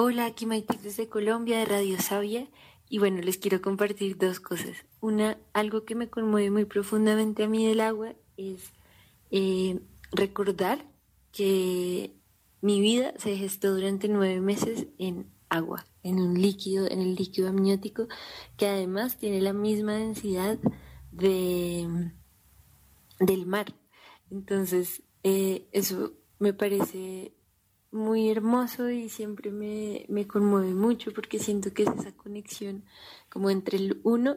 Hola, 0.00 0.26
aquí 0.26 0.46
Maite 0.46 0.78
desde 0.80 1.08
Colombia 1.08 1.58
de 1.58 1.64
Radio 1.64 2.00
Sabia 2.00 2.46
y 2.88 3.00
bueno, 3.00 3.20
les 3.20 3.36
quiero 3.36 3.60
compartir 3.60 4.16
dos 4.16 4.38
cosas. 4.38 4.76
Una, 5.00 5.38
algo 5.52 5.84
que 5.84 5.96
me 5.96 6.08
conmueve 6.08 6.52
muy 6.52 6.66
profundamente 6.66 7.42
a 7.42 7.48
mí 7.48 7.66
del 7.66 7.80
agua 7.80 8.14
es 8.36 8.72
eh, 9.32 9.80
recordar 10.12 10.86
que 11.32 12.14
mi 12.60 12.80
vida 12.80 13.12
se 13.18 13.36
gestó 13.36 13.74
durante 13.74 14.06
nueve 14.06 14.40
meses 14.40 14.86
en 14.98 15.32
agua, 15.48 15.84
en 16.04 16.20
un 16.20 16.40
líquido, 16.40 16.86
en 16.88 17.00
el 17.00 17.16
líquido 17.16 17.48
amniótico, 17.48 18.06
que 18.56 18.68
además 18.68 19.16
tiene 19.16 19.40
la 19.40 19.52
misma 19.52 19.94
densidad 19.94 20.60
de, 21.10 22.12
del 23.18 23.46
mar. 23.46 23.74
Entonces, 24.30 25.02
eh, 25.24 25.66
eso 25.72 26.12
me 26.38 26.52
parece 26.52 27.32
muy 27.90 28.30
hermoso 28.30 28.90
y 28.90 29.08
siempre 29.08 29.50
me, 29.50 30.04
me, 30.08 30.26
conmueve 30.26 30.74
mucho 30.74 31.12
porque 31.12 31.38
siento 31.38 31.72
que 31.72 31.84
es 31.84 31.88
esa 31.88 32.12
conexión 32.12 32.84
como 33.28 33.50
entre 33.50 33.78
el 33.78 34.00
uno 34.02 34.36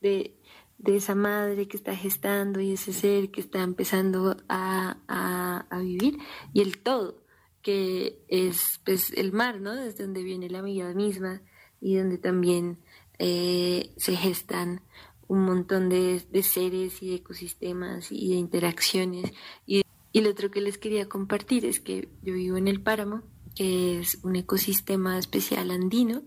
de, 0.00 0.38
de 0.78 0.96
esa 0.96 1.14
madre 1.14 1.66
que 1.66 1.76
está 1.76 1.96
gestando 1.96 2.60
y 2.60 2.72
ese 2.72 2.92
ser 2.92 3.30
que 3.30 3.40
está 3.40 3.62
empezando 3.62 4.36
a, 4.48 4.98
a, 5.08 5.66
a 5.70 5.78
vivir 5.78 6.18
y 6.52 6.60
el 6.60 6.78
todo 6.78 7.20
que 7.62 8.24
es 8.28 8.80
pues, 8.84 9.12
el 9.12 9.32
mar, 9.32 9.60
¿no? 9.60 9.74
Desde 9.74 10.04
donde 10.04 10.22
viene 10.22 10.48
la 10.48 10.62
vida 10.62 10.92
misma 10.94 11.42
y 11.80 11.96
donde 11.96 12.18
también 12.18 12.78
eh, 13.18 13.92
se 13.96 14.16
gestan 14.16 14.82
un 15.28 15.44
montón 15.44 15.88
de, 15.88 16.22
de, 16.30 16.42
seres 16.42 17.02
y 17.02 17.14
ecosistemas 17.14 18.10
y 18.10 18.30
de 18.30 18.36
interacciones. 18.36 19.32
Y, 19.66 19.82
y 20.12 20.20
lo 20.20 20.30
otro 20.30 20.50
que 20.50 20.60
les 20.60 20.78
quería 20.78 21.08
compartir 21.08 21.64
es 21.64 21.80
que 21.80 22.08
yo 22.22 22.34
vivo 22.34 22.56
en 22.56 22.68
el 22.68 22.80
páramo, 22.80 23.22
que 23.54 24.00
es 24.00 24.18
un 24.22 24.36
ecosistema 24.36 25.18
especial 25.18 25.70
andino, 25.70 26.22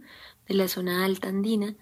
de 0.48 0.56
la 0.56 0.68
zona 0.68 1.06
alta 1.06 1.30
andina, 1.30 1.76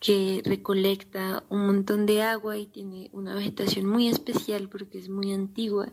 que 0.00 0.42
recolecta 0.44 1.44
un 1.48 1.66
montón 1.66 2.06
de 2.06 2.22
agua 2.22 2.58
y 2.58 2.66
tiene 2.66 3.08
una 3.12 3.34
vegetación 3.34 3.86
muy 3.86 4.08
especial 4.08 4.68
porque 4.68 4.98
es 4.98 5.08
muy 5.08 5.32
antigua. 5.32 5.92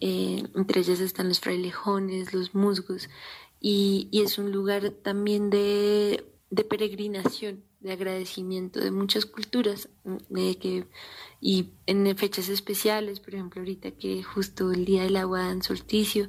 Eh, 0.00 0.44
entre 0.54 0.80
ellas 0.80 1.00
están 1.00 1.28
los 1.28 1.40
frailejones, 1.40 2.32
los 2.32 2.54
musgos, 2.54 3.08
y, 3.60 4.08
es 4.12 4.38
un 4.38 4.50
lugar 4.50 4.90
también 4.90 5.50
de, 5.50 6.24
peregrinación, 6.68 7.62
de 7.80 7.92
agradecimiento 7.92 8.80
de 8.80 8.90
muchas 8.90 9.26
culturas, 9.26 9.88
de 10.28 10.58
que, 10.58 10.86
y 11.40 11.70
en 11.86 12.16
fechas 12.16 12.48
especiales, 12.48 13.20
por 13.20 13.34
ejemplo, 13.34 13.60
ahorita 13.60 13.92
que 13.92 14.22
justo 14.22 14.70
el 14.70 14.84
Día 14.84 15.04
del 15.04 15.16
Agua 15.16 15.50
en 15.50 15.62
solsticio, 15.62 16.28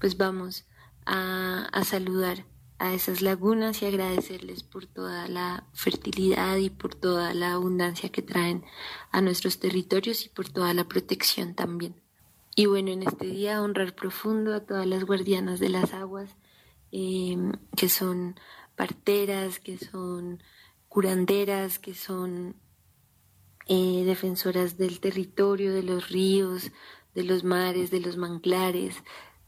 pues 0.00 0.16
vamos 0.16 0.64
a, 1.04 1.68
a 1.72 1.84
saludar 1.84 2.46
a 2.78 2.94
esas 2.94 3.22
lagunas 3.22 3.82
y 3.82 3.86
agradecerles 3.86 4.62
por 4.62 4.86
toda 4.86 5.28
la 5.28 5.64
fertilidad 5.72 6.56
y 6.56 6.70
por 6.70 6.94
toda 6.94 7.34
la 7.34 7.52
abundancia 7.52 8.10
que 8.10 8.22
traen 8.22 8.64
a 9.10 9.20
nuestros 9.20 9.58
territorios 9.60 10.24
y 10.26 10.28
por 10.28 10.48
toda 10.48 10.74
la 10.74 10.84
protección 10.84 11.54
también. 11.54 11.94
Y 12.54 12.66
bueno, 12.66 12.90
en 12.90 13.02
este 13.02 13.26
día 13.26 13.62
honrar 13.62 13.94
profundo 13.94 14.54
a 14.54 14.60
todas 14.60 14.86
las 14.86 15.04
guardianas 15.04 15.58
de 15.58 15.68
las 15.68 15.94
aguas, 15.94 16.36
eh, 16.90 17.36
que 17.76 17.88
son 17.88 18.38
parteras, 18.76 19.58
que 19.58 19.78
son 19.78 20.42
curanderas, 20.92 21.78
que 21.78 21.94
son 21.94 22.56
eh, 23.66 24.02
defensoras 24.04 24.76
del 24.76 25.00
territorio, 25.00 25.72
de 25.72 25.82
los 25.82 26.10
ríos, 26.10 26.70
de 27.14 27.24
los 27.24 27.44
mares, 27.44 27.90
de 27.90 28.00
los 28.00 28.16
manglares, 28.16 28.96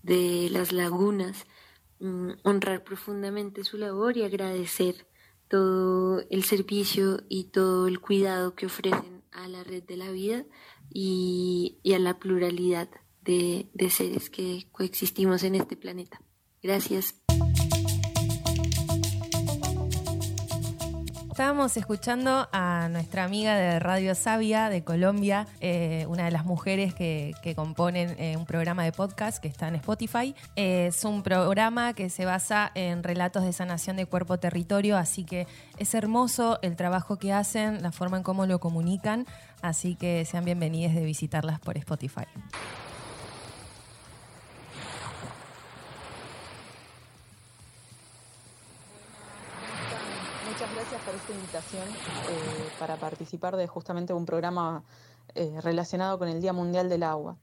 de 0.02 0.48
las 0.50 0.72
lagunas 0.72 1.46
Mm, 2.04 2.32
honrar 2.42 2.84
profundamente 2.84 3.64
su 3.64 3.78
labor 3.78 4.16
y 4.18 4.24
agradecer 4.24 5.06
todo 5.48 6.22
el 6.28 6.44
servicio 6.44 7.22
y 7.30 7.44
todo 7.44 7.86
el 7.86 7.98
cuidado 7.98 8.54
que 8.54 8.66
ofrecen 8.66 9.22
a 9.32 9.48
la 9.48 9.64
red 9.64 9.82
de 9.84 9.96
la 9.96 10.10
vida 10.10 10.44
y, 10.90 11.78
a 11.94 11.98
la 11.98 12.18
pluralidad 12.18 12.90
de 13.22 13.90
seres 13.90 14.28
que 14.28 14.66
coexistimos 14.70 15.44
en 15.44 15.54
este 15.54 15.76
planeta. 15.76 16.20
Gracias. 16.62 17.23
Estábamos 21.34 21.76
escuchando 21.76 22.48
a 22.52 22.88
nuestra 22.92 23.24
amiga 23.24 23.56
de 23.56 23.80
Radio 23.80 24.14
Sabia 24.14 24.68
de 24.68 24.84
Colombia, 24.84 25.48
eh, 25.60 26.06
una 26.08 26.26
de 26.26 26.30
las 26.30 26.44
mujeres 26.44 26.94
que, 26.94 27.34
que 27.42 27.56
componen 27.56 28.14
eh, 28.20 28.36
un 28.36 28.46
programa 28.46 28.84
de 28.84 28.92
podcast 28.92 29.42
que 29.42 29.48
está 29.48 29.66
en 29.66 29.74
Spotify. 29.74 30.36
Eh, 30.54 30.86
es 30.90 31.04
un 31.04 31.24
programa 31.24 31.92
que 31.92 32.08
se 32.08 32.24
basa 32.24 32.70
en 32.76 33.02
relatos 33.02 33.42
de 33.42 33.52
sanación 33.52 33.96
de 33.96 34.06
cuerpo-territorio, 34.06 34.96
así 34.96 35.24
que 35.24 35.48
es 35.76 35.92
hermoso 35.96 36.60
el 36.62 36.76
trabajo 36.76 37.16
que 37.16 37.32
hacen, 37.32 37.82
la 37.82 37.90
forma 37.90 38.18
en 38.18 38.22
cómo 38.22 38.46
lo 38.46 38.60
comunican, 38.60 39.26
así 39.60 39.96
que 39.96 40.24
sean 40.26 40.44
bienvenidos 40.44 40.94
de 40.94 41.04
visitarlas 41.04 41.58
por 41.58 41.76
Spotify. 41.76 42.26
por 51.04 51.13
invitación 51.32 51.88
eh, 51.88 52.68
para 52.78 52.96
participar 52.96 53.56
de 53.56 53.66
justamente 53.66 54.12
un 54.12 54.26
programa 54.26 54.84
eh, 55.34 55.60
relacionado 55.62 56.18
con 56.18 56.28
el 56.28 56.40
Día 56.40 56.52
Mundial 56.52 56.88
del 56.88 57.02
Agua. 57.02 57.36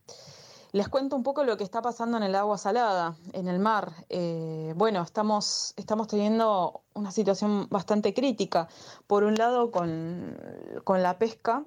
Les 0.71 0.87
cuento 0.87 1.15
un 1.15 1.23
poco 1.23 1.43
lo 1.43 1.57
que 1.57 1.65
está 1.65 1.81
pasando 1.81 2.15
en 2.17 2.23
el 2.23 2.33
agua 2.35 2.57
salada, 2.57 3.15
en 3.33 3.49
el 3.49 3.59
mar. 3.59 3.91
Eh, 4.07 4.73
bueno, 4.77 5.01
estamos, 5.01 5.73
estamos 5.75 6.07
teniendo 6.07 6.81
una 6.93 7.11
situación 7.11 7.67
bastante 7.69 8.13
crítica. 8.13 8.69
Por 9.05 9.25
un 9.25 9.35
lado, 9.35 9.69
con, 9.71 10.37
con 10.85 11.03
la 11.03 11.17
pesca, 11.17 11.65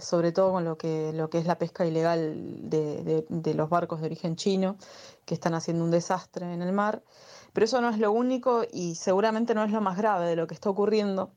sobre 0.00 0.32
todo 0.32 0.50
con 0.52 0.64
lo 0.64 0.76
que, 0.76 1.12
lo 1.12 1.30
que 1.30 1.38
es 1.38 1.46
la 1.46 1.56
pesca 1.58 1.86
ilegal 1.86 2.68
de, 2.68 3.24
de 3.28 3.54
los 3.54 3.68
barcos 3.68 4.00
de 4.00 4.06
origen 4.06 4.34
chino, 4.34 4.76
que 5.24 5.34
están 5.34 5.54
haciendo 5.54 5.84
un 5.84 5.92
desastre 5.92 6.52
en 6.52 6.62
el 6.62 6.72
mar. 6.72 7.04
Pero 7.52 7.64
eso 7.64 7.80
no 7.80 7.90
es 7.90 7.98
lo 7.98 8.12
único 8.12 8.64
y 8.72 8.94
seguramente 8.94 9.54
no 9.54 9.64
es 9.64 9.70
lo 9.70 9.80
más 9.80 9.96
grave 9.96 10.26
de 10.26 10.36
lo 10.36 10.46
que 10.46 10.54
está 10.54 10.70
ocurriendo. 10.70 11.32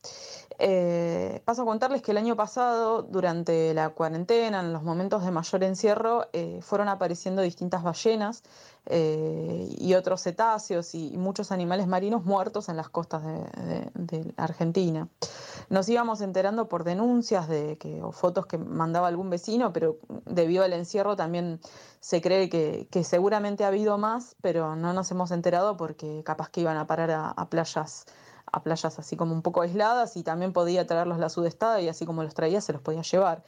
Eh, 0.59 1.41
paso 1.45 1.63
a 1.63 1.65
contarles 1.65 2.01
que 2.01 2.11
el 2.11 2.17
año 2.17 2.35
pasado, 2.35 3.01
durante 3.01 3.73
la 3.73 3.89
cuarentena, 3.89 4.59
en 4.59 4.73
los 4.73 4.83
momentos 4.83 5.23
de 5.25 5.31
mayor 5.31 5.63
encierro, 5.63 6.27
eh, 6.33 6.59
fueron 6.61 6.87
apareciendo 6.89 7.41
distintas 7.41 7.83
ballenas 7.83 8.43
eh, 8.85 9.67
y 9.77 9.93
otros 9.93 10.21
cetáceos 10.21 10.93
y, 10.95 11.17
muchos 11.17 11.51
animales 11.51 11.87
marinos 11.87 12.25
muertos 12.25 12.69
en 12.69 12.77
las 12.77 12.89
costas 12.89 13.23
de, 13.23 14.33
Argentina. 14.37 15.07
Nos 15.69 15.87
íbamos 15.89 16.21
enterando 16.21 16.67
por 16.67 16.83
denuncias 16.83 17.47
de 17.47 17.77
o 18.03 18.11
fotos 18.11 18.45
que 18.45 18.57
mandaba 18.57 19.07
algún 19.07 19.29
vecino, 19.29 19.71
pero 19.71 19.97
debido 20.25 20.63
al 20.63 20.73
encierro 20.73 21.15
también 21.15 21.59
se 21.99 22.21
cree 22.21 22.49
que, 22.49 23.03
seguramente 23.03 23.63
ha 23.63 23.67
habido 23.67 23.97
más, 23.97 24.35
pero 24.41 24.75
no 24.75 24.93
nos 24.93 25.09
hemos 25.11 25.31
enterado 25.31 25.77
porque 25.77 26.21
capaz 26.25 26.49
que 26.49 26.61
iban 26.61 26.77
a 26.77 26.87
parar 26.87 27.11
a 27.11 27.49
playas 27.49 28.05
a 28.53 28.61
playas 28.61 28.99
así 28.99 29.17
como 29.17 29.33
un 29.33 29.41
poco 29.41 29.61
aisladas 29.61 30.15
y 30.15 30.23
también 30.23 30.53
podía 30.53 30.87
traerlos 30.87 31.19
la 31.19 31.29
sudestada 31.29 31.81
y 31.81 31.89
así 31.89 32.05
como 32.05 32.23
los 32.23 32.33
traía 32.35 32.61
se 32.61 32.71
los 32.71 32.81
podía 32.81 33.01
llevar. 33.01 33.43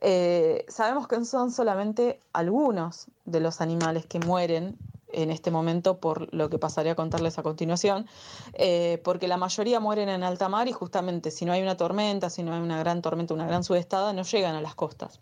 Eh, 0.00 0.64
sabemos 0.68 1.08
que 1.08 1.22
son 1.24 1.50
solamente 1.50 2.20
algunos 2.32 3.08
de 3.24 3.40
los 3.40 3.60
animales 3.60 4.06
que 4.06 4.20
mueren 4.20 4.78
en 5.08 5.30
este 5.30 5.50
momento 5.50 5.98
por 5.98 6.32
lo 6.32 6.48
que 6.48 6.58
pasaré 6.58 6.90
a 6.90 6.94
contarles 6.94 7.38
a 7.38 7.42
continuación, 7.42 8.06
eh, 8.52 9.00
porque 9.04 9.28
la 9.28 9.36
mayoría 9.36 9.80
mueren 9.80 10.08
en 10.08 10.22
alta 10.22 10.48
mar 10.48 10.68
y 10.68 10.72
justamente 10.72 11.30
si 11.30 11.44
no 11.44 11.52
hay 11.52 11.62
una 11.62 11.76
tormenta, 11.76 12.30
si 12.30 12.42
no 12.42 12.54
hay 12.54 12.60
una 12.60 12.78
gran 12.78 13.02
tormenta, 13.02 13.34
una 13.34 13.46
gran 13.46 13.64
sudestada, 13.64 14.12
no 14.12 14.22
llegan 14.22 14.54
a 14.54 14.60
las 14.60 14.74
costas. 14.74 15.20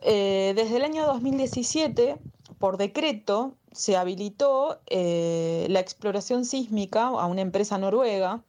Eh, 0.00 0.54
desde 0.56 0.76
el 0.76 0.84
año 0.84 1.06
2017, 1.06 2.18
por 2.60 2.76
decreto, 2.76 3.56
se 3.72 3.96
habilitó 3.96 4.80
eh, 4.86 5.66
la 5.70 5.80
exploración 5.80 6.44
sísmica 6.44 7.06
a 7.06 7.24
una 7.24 7.40
empresa 7.40 7.78
noruega 7.78 8.42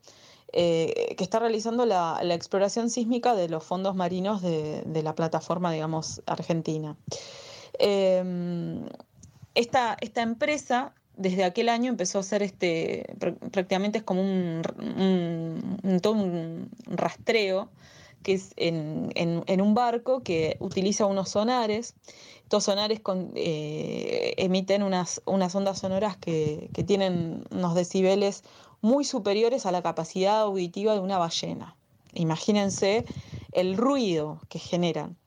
eh, 0.52 1.16
que 1.18 1.24
está 1.24 1.40
realizando 1.40 1.86
la, 1.86 2.20
exploración 2.22 2.90
sísmica 2.90 3.36
de 3.36 3.48
los 3.48 3.64
fondos 3.64 3.96
marinos 3.96 4.42
de, 4.42 5.02
la 5.02 5.16
plataforma, 5.16 5.72
digamos, 5.72 6.22
argentina. 6.26 6.98
Eh, 7.80 8.82
esta, 9.56 9.98
empresa 10.18 10.94
desde 11.16 11.46
aquel 11.46 11.70
año 11.70 11.90
empezó 11.90 12.18
a 12.18 12.22
hacer 12.22 12.44
este, 12.44 13.16
prácticamente 13.18 14.00
es 14.00 14.04
como 14.04 14.22
un 14.22 14.62
todo 16.02 16.14
un 16.14 16.70
rastreo 16.86 17.70
que 18.24 18.34
es 18.34 18.54
en, 18.58 19.12
en, 19.16 19.62
un 19.62 19.74
barco 19.74 20.22
que 20.22 20.58
utiliza 20.60 21.06
unos 21.06 21.30
sonares. 21.30 21.96
Estos 22.44 22.66
sonares 22.66 23.02
eh, 23.36 24.34
emiten 24.38 24.84
unas, 24.84 25.22
unas, 25.26 25.56
ondas 25.56 25.80
sonoras 25.80 26.18
que, 26.18 26.70
que, 26.74 26.84
tienen 26.84 27.46
unos 27.52 27.76
decibeles 27.76 28.44
muy 28.82 29.06
superiores 29.06 29.66
a 29.66 29.72
la 29.72 29.82
capacidad 29.82 30.42
auditiva 30.42 30.94
de 30.94 31.00
una 31.00 31.18
ballena. 31.18 31.76
Imagínense 32.14 33.06
el 33.54 33.78
ruido 33.78 34.42
que 34.50 34.60
generan. 34.60 35.18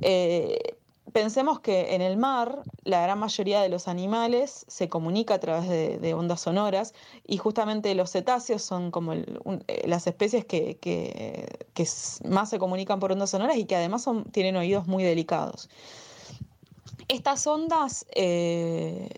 Eh, 0.00 0.73
pensemos 1.14 1.60
que 1.60 1.94
en 1.94 2.02
el 2.02 2.16
mar 2.16 2.62
la 2.82 3.00
gran 3.00 3.20
mayoría 3.20 3.62
de 3.62 3.68
los 3.68 3.86
animales 3.86 4.66
se 4.66 4.88
comunica 4.88 5.34
a 5.34 5.38
través 5.38 5.68
de, 5.68 6.12
ondas 6.12 6.40
sonoras 6.40 6.92
y 7.24 7.36
justamente 7.36 7.94
los 7.94 8.10
cetáceos 8.10 8.62
son 8.62 8.90
como 8.90 9.12
eh, 9.14 9.24
las 9.86 10.08
especies 10.08 10.44
que, 10.44 11.46
más 12.28 12.50
se 12.50 12.58
comunican 12.58 12.98
por 12.98 13.12
ondas 13.12 13.30
sonoras 13.30 13.56
y 13.56 13.64
que 13.64 13.76
además 13.76 14.04
tienen 14.32 14.56
oídos 14.56 14.88
muy 14.88 15.04
delicados. 15.04 15.70
Estas 17.06 17.46
ondas, 17.46 18.06
eh, 18.16 19.08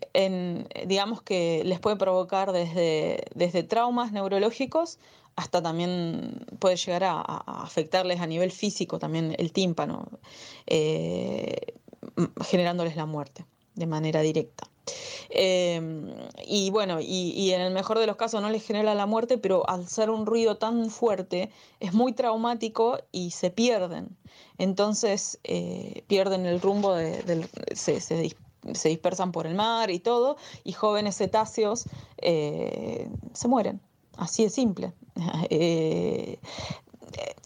digamos 0.87 1.22
que 1.22 1.62
les 1.64 1.81
puede 1.81 1.96
provocar 1.96 2.52
desde, 2.52 3.25
desde 3.34 3.62
traumas 3.62 4.12
neurológicos 4.12 4.98
hasta 5.37 5.62
también 5.62 6.44
puede 6.58 6.76
llegar 6.76 7.04
a, 7.04 7.20
afectarles 7.20 8.20
a 8.20 8.26
nivel 8.26 8.50
físico 8.50 8.98
también 8.98 9.34
el 9.38 9.52
tímpano, 9.52 10.08
eh, 10.66 11.75
generándoles 12.44 12.97
la 12.97 13.06
muerte 13.06 13.44
de 13.75 13.87
manera 13.87 14.20
directa. 14.20 14.69
Eh, 15.31 15.81
y 16.47 16.70
bueno, 16.70 16.99
y, 17.00 17.50
en 17.50 17.61
el 17.61 17.73
mejor 17.73 17.99
de 17.99 18.06
los 18.06 18.17
casos 18.17 18.41
no 18.41 18.50
les 18.50 18.64
genera 18.64 18.94
la 18.94 19.06
muerte, 19.06 19.38
pero 19.38 19.69
al 19.69 19.88
ser 19.88 20.11
un 20.11 20.26
ruido 20.26 20.56
tan 20.56 20.91
fuerte 20.91 21.50
es 21.81 21.93
muy 21.93 22.12
traumático 22.12 22.99
y 23.12 23.32
se 23.32 23.50
pierden. 23.50 24.17
Entonces 24.58 25.38
eh, 25.44 26.05
pierden 26.06 26.47
el 26.47 26.61
rumbo, 26.61 26.94
del, 26.94 27.49
se, 27.75 28.00
dispersan 28.62 29.32
por 29.32 29.47
el 29.47 29.55
mar 29.55 29.91
y 29.91 29.99
todo, 29.99 30.37
y 30.64 30.73
jóvenes 30.73 31.17
cetáceos 31.17 31.85
se 32.23 33.49
mueren. 33.49 33.81
Así 34.17 34.44
de 34.44 34.50
simple. 34.50 34.93
Eh, 35.49 36.38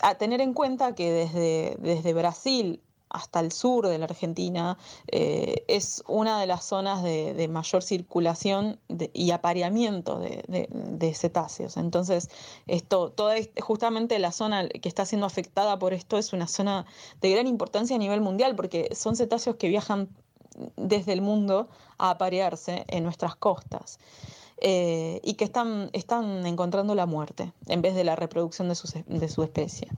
a 0.01 0.17
tener 0.17 0.41
en 0.41 0.53
cuenta 0.53 0.95
que 0.95 1.13
desde, 1.13 1.77
desde 1.79 2.13
Brasil 2.13 2.81
hasta 3.11 3.41
el 3.41 3.53
sur 3.53 3.89
de 3.89 3.99
la 3.99 4.07
Argentina 4.07 4.79
eh, 5.09 5.65
es 5.69 6.03
una 6.07 6.41
de 6.41 6.47
las 6.47 6.65
zonas 6.65 7.03
de, 7.03 7.49
mayor 7.51 7.83
circulación 7.83 8.79
y 9.13 9.33
apareamiento 9.33 10.19
de, 10.19 11.15
cetáceos. 11.15 11.77
Entonces, 11.77 12.31
esto, 12.67 13.11
toda 13.11 13.35
justamente 13.61 14.19
la 14.19 14.33
zona 14.33 14.69
que 14.69 14.89
está 14.89 15.05
siendo 15.05 15.27
afectada 15.27 15.79
por 15.79 15.93
esto 15.93 16.17
es 16.17 16.33
una 16.33 16.47
zona 16.47 16.87
de 17.21 17.31
gran 17.31 17.47
importancia 17.47 17.97
a 17.97 17.99
nivel 17.99 18.21
mundial, 18.21 18.55
porque 18.55 18.95
son 18.95 19.17
cetáceos 19.17 19.57
que 19.57 19.69
viajan 19.69 20.09
desde 20.77 21.13
el 21.13 21.21
mundo 21.21 21.69
a 21.99 22.11
aparearse 22.11 22.85
en 22.89 23.05
nuestras 23.05 23.35
costas. 23.37 23.99
Eh, 24.63 25.21
y 25.25 25.35
que 25.35 25.45
están, 25.45 25.89
están 25.95 26.45
encontrando 26.45 26.95
la 26.95 27.07
muerte 27.07 27.51
en 27.67 27.81
vez 27.81 27.95
de 27.95 28.05
la 28.05 28.15
reproducción 28.15 28.69
de 28.69 28.75
su, 28.75 28.87
de 29.07 29.29
su 29.31 29.43
especie. 29.43 29.89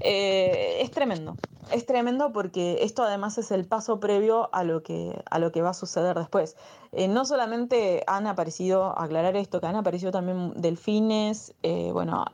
Eh, 0.00 0.78
es 0.80 0.90
tremendo, 0.90 1.36
es 1.72 1.86
tremendo 1.86 2.32
porque 2.32 2.78
esto 2.82 3.02
además 3.02 3.38
es 3.38 3.50
el 3.50 3.64
paso 3.66 4.00
previo 4.00 4.48
a 4.52 4.64
lo 4.64 4.82
que, 4.82 5.22
a 5.30 5.38
lo 5.38 5.52
que 5.52 5.62
va 5.62 5.70
a 5.70 5.74
suceder 5.74 6.16
después. 6.18 6.56
Eh, 6.92 7.08
no 7.08 7.24
solamente 7.24 8.02
han 8.06 8.26
aparecido, 8.26 8.98
aclarar 8.98 9.36
esto, 9.36 9.60
que 9.60 9.66
han 9.66 9.76
aparecido 9.76 10.12
también 10.12 10.52
delfines, 10.56 11.54
bueno, 11.92 12.24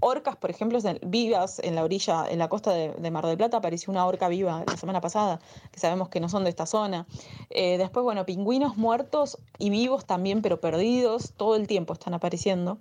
orcas, 0.00 0.36
por 0.36 0.50
ejemplo, 0.50 0.78
vivas 1.02 1.60
en 1.60 1.74
la 1.74 1.84
orilla, 1.84 2.26
en 2.28 2.38
la 2.38 2.48
costa 2.48 2.72
de, 2.72 3.10
Mar 3.10 3.26
del 3.26 3.36
Plata, 3.36 3.58
apareció 3.58 3.90
una 3.90 4.06
orca 4.06 4.28
viva 4.28 4.64
la 4.66 4.76
semana 4.76 5.00
pasada, 5.00 5.40
que 5.70 5.80
sabemos 5.80 6.08
que 6.08 6.20
no 6.20 6.28
son 6.28 6.44
de 6.44 6.50
esta 6.50 6.66
zona. 6.66 7.06
Eh, 7.50 7.78
después, 7.78 8.04
bueno, 8.04 8.26
pingüinos 8.26 8.76
muertos 8.76 9.38
y 9.58 9.70
vivos 9.70 10.06
también, 10.06 10.42
pero 10.42 10.60
perdidos, 10.60 11.32
todo 11.36 11.56
el 11.56 11.66
tiempo 11.66 11.92
están 11.92 12.14
apareciendo. 12.14 12.78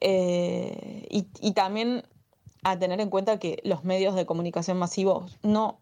Eh, 0.00 1.06
y 1.10 1.52
también 1.52 2.04
a 2.62 2.78
tener 2.78 3.00
en 3.00 3.10
cuenta 3.10 3.38
que 3.38 3.60
los 3.64 3.84
medios 3.84 4.14
de 4.14 4.26
comunicación 4.26 4.78
masivos 4.78 5.38
no 5.42 5.78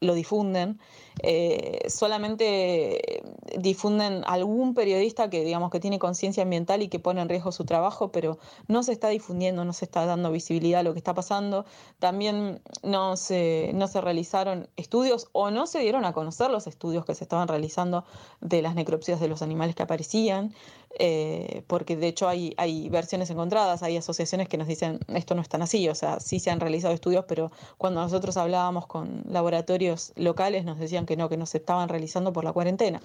lo 0.00 0.14
difunden, 0.14 0.78
eh, 1.22 1.80
solamente 1.88 3.22
difunden 3.58 4.22
algún 4.26 4.74
periodista 4.74 5.28
que 5.28 5.44
digamos 5.44 5.70
que 5.70 5.80
tiene 5.80 5.98
conciencia 5.98 6.44
ambiental 6.44 6.82
y 6.82 6.88
que 6.88 7.00
pone 7.00 7.20
en 7.20 7.28
riesgo 7.28 7.50
su 7.50 7.64
trabajo, 7.64 8.12
pero 8.12 8.38
no 8.68 8.84
se 8.84 8.92
está 8.92 9.08
difundiendo, 9.08 9.64
no 9.64 9.72
se 9.72 9.84
está 9.84 10.06
dando 10.06 10.30
visibilidad 10.30 10.80
a 10.80 10.82
lo 10.84 10.92
que 10.92 10.98
está 10.98 11.14
pasando. 11.14 11.64
También 11.98 12.60
no 12.84 13.16
se, 13.16 13.72
no 13.74 13.88
se 13.88 14.00
realizaron 14.00 14.68
estudios 14.76 15.28
o 15.32 15.50
no 15.50 15.66
se 15.66 15.80
dieron 15.80 16.04
a 16.04 16.12
conocer 16.12 16.50
los 16.50 16.68
estudios 16.68 17.04
que 17.04 17.14
se 17.14 17.24
estaban 17.24 17.48
realizando 17.48 18.04
de 18.40 18.62
las 18.62 18.76
necropsias 18.76 19.18
de 19.18 19.28
los 19.28 19.42
animales 19.42 19.74
que 19.74 19.82
aparecían. 19.82 20.54
Eh, 21.00 21.62
porque 21.68 21.96
de 21.96 22.08
hecho 22.08 22.28
hay, 22.28 22.88
versiones 22.90 23.30
encontradas, 23.30 23.84
hay 23.84 23.96
asociaciones 23.96 24.48
que 24.48 24.58
nos 24.58 24.66
dicen 24.66 24.98
esto 25.14 25.36
no 25.36 25.42
es 25.42 25.48
tan 25.48 25.62
así, 25.62 25.88
o 25.88 25.94
sea, 25.94 26.18
sí 26.18 26.40
se 26.40 26.50
han 26.50 26.58
realizado 26.58 26.92
estudios, 26.92 27.24
pero 27.28 27.52
cuando 27.76 28.00
nosotros 28.00 28.36
hablábamos 28.36 28.86
con 28.86 29.22
laboratorios 29.28 30.12
locales 30.16 30.64
nos 30.64 30.78
decían 30.78 31.06
que 31.06 31.16
no, 31.16 31.28
que 31.28 31.36
no 31.36 31.46
se 31.46 31.58
estaban 31.58 31.88
realizando 31.88 32.32
por 32.32 32.42
la 32.42 32.52
cuarentena. 32.52 33.00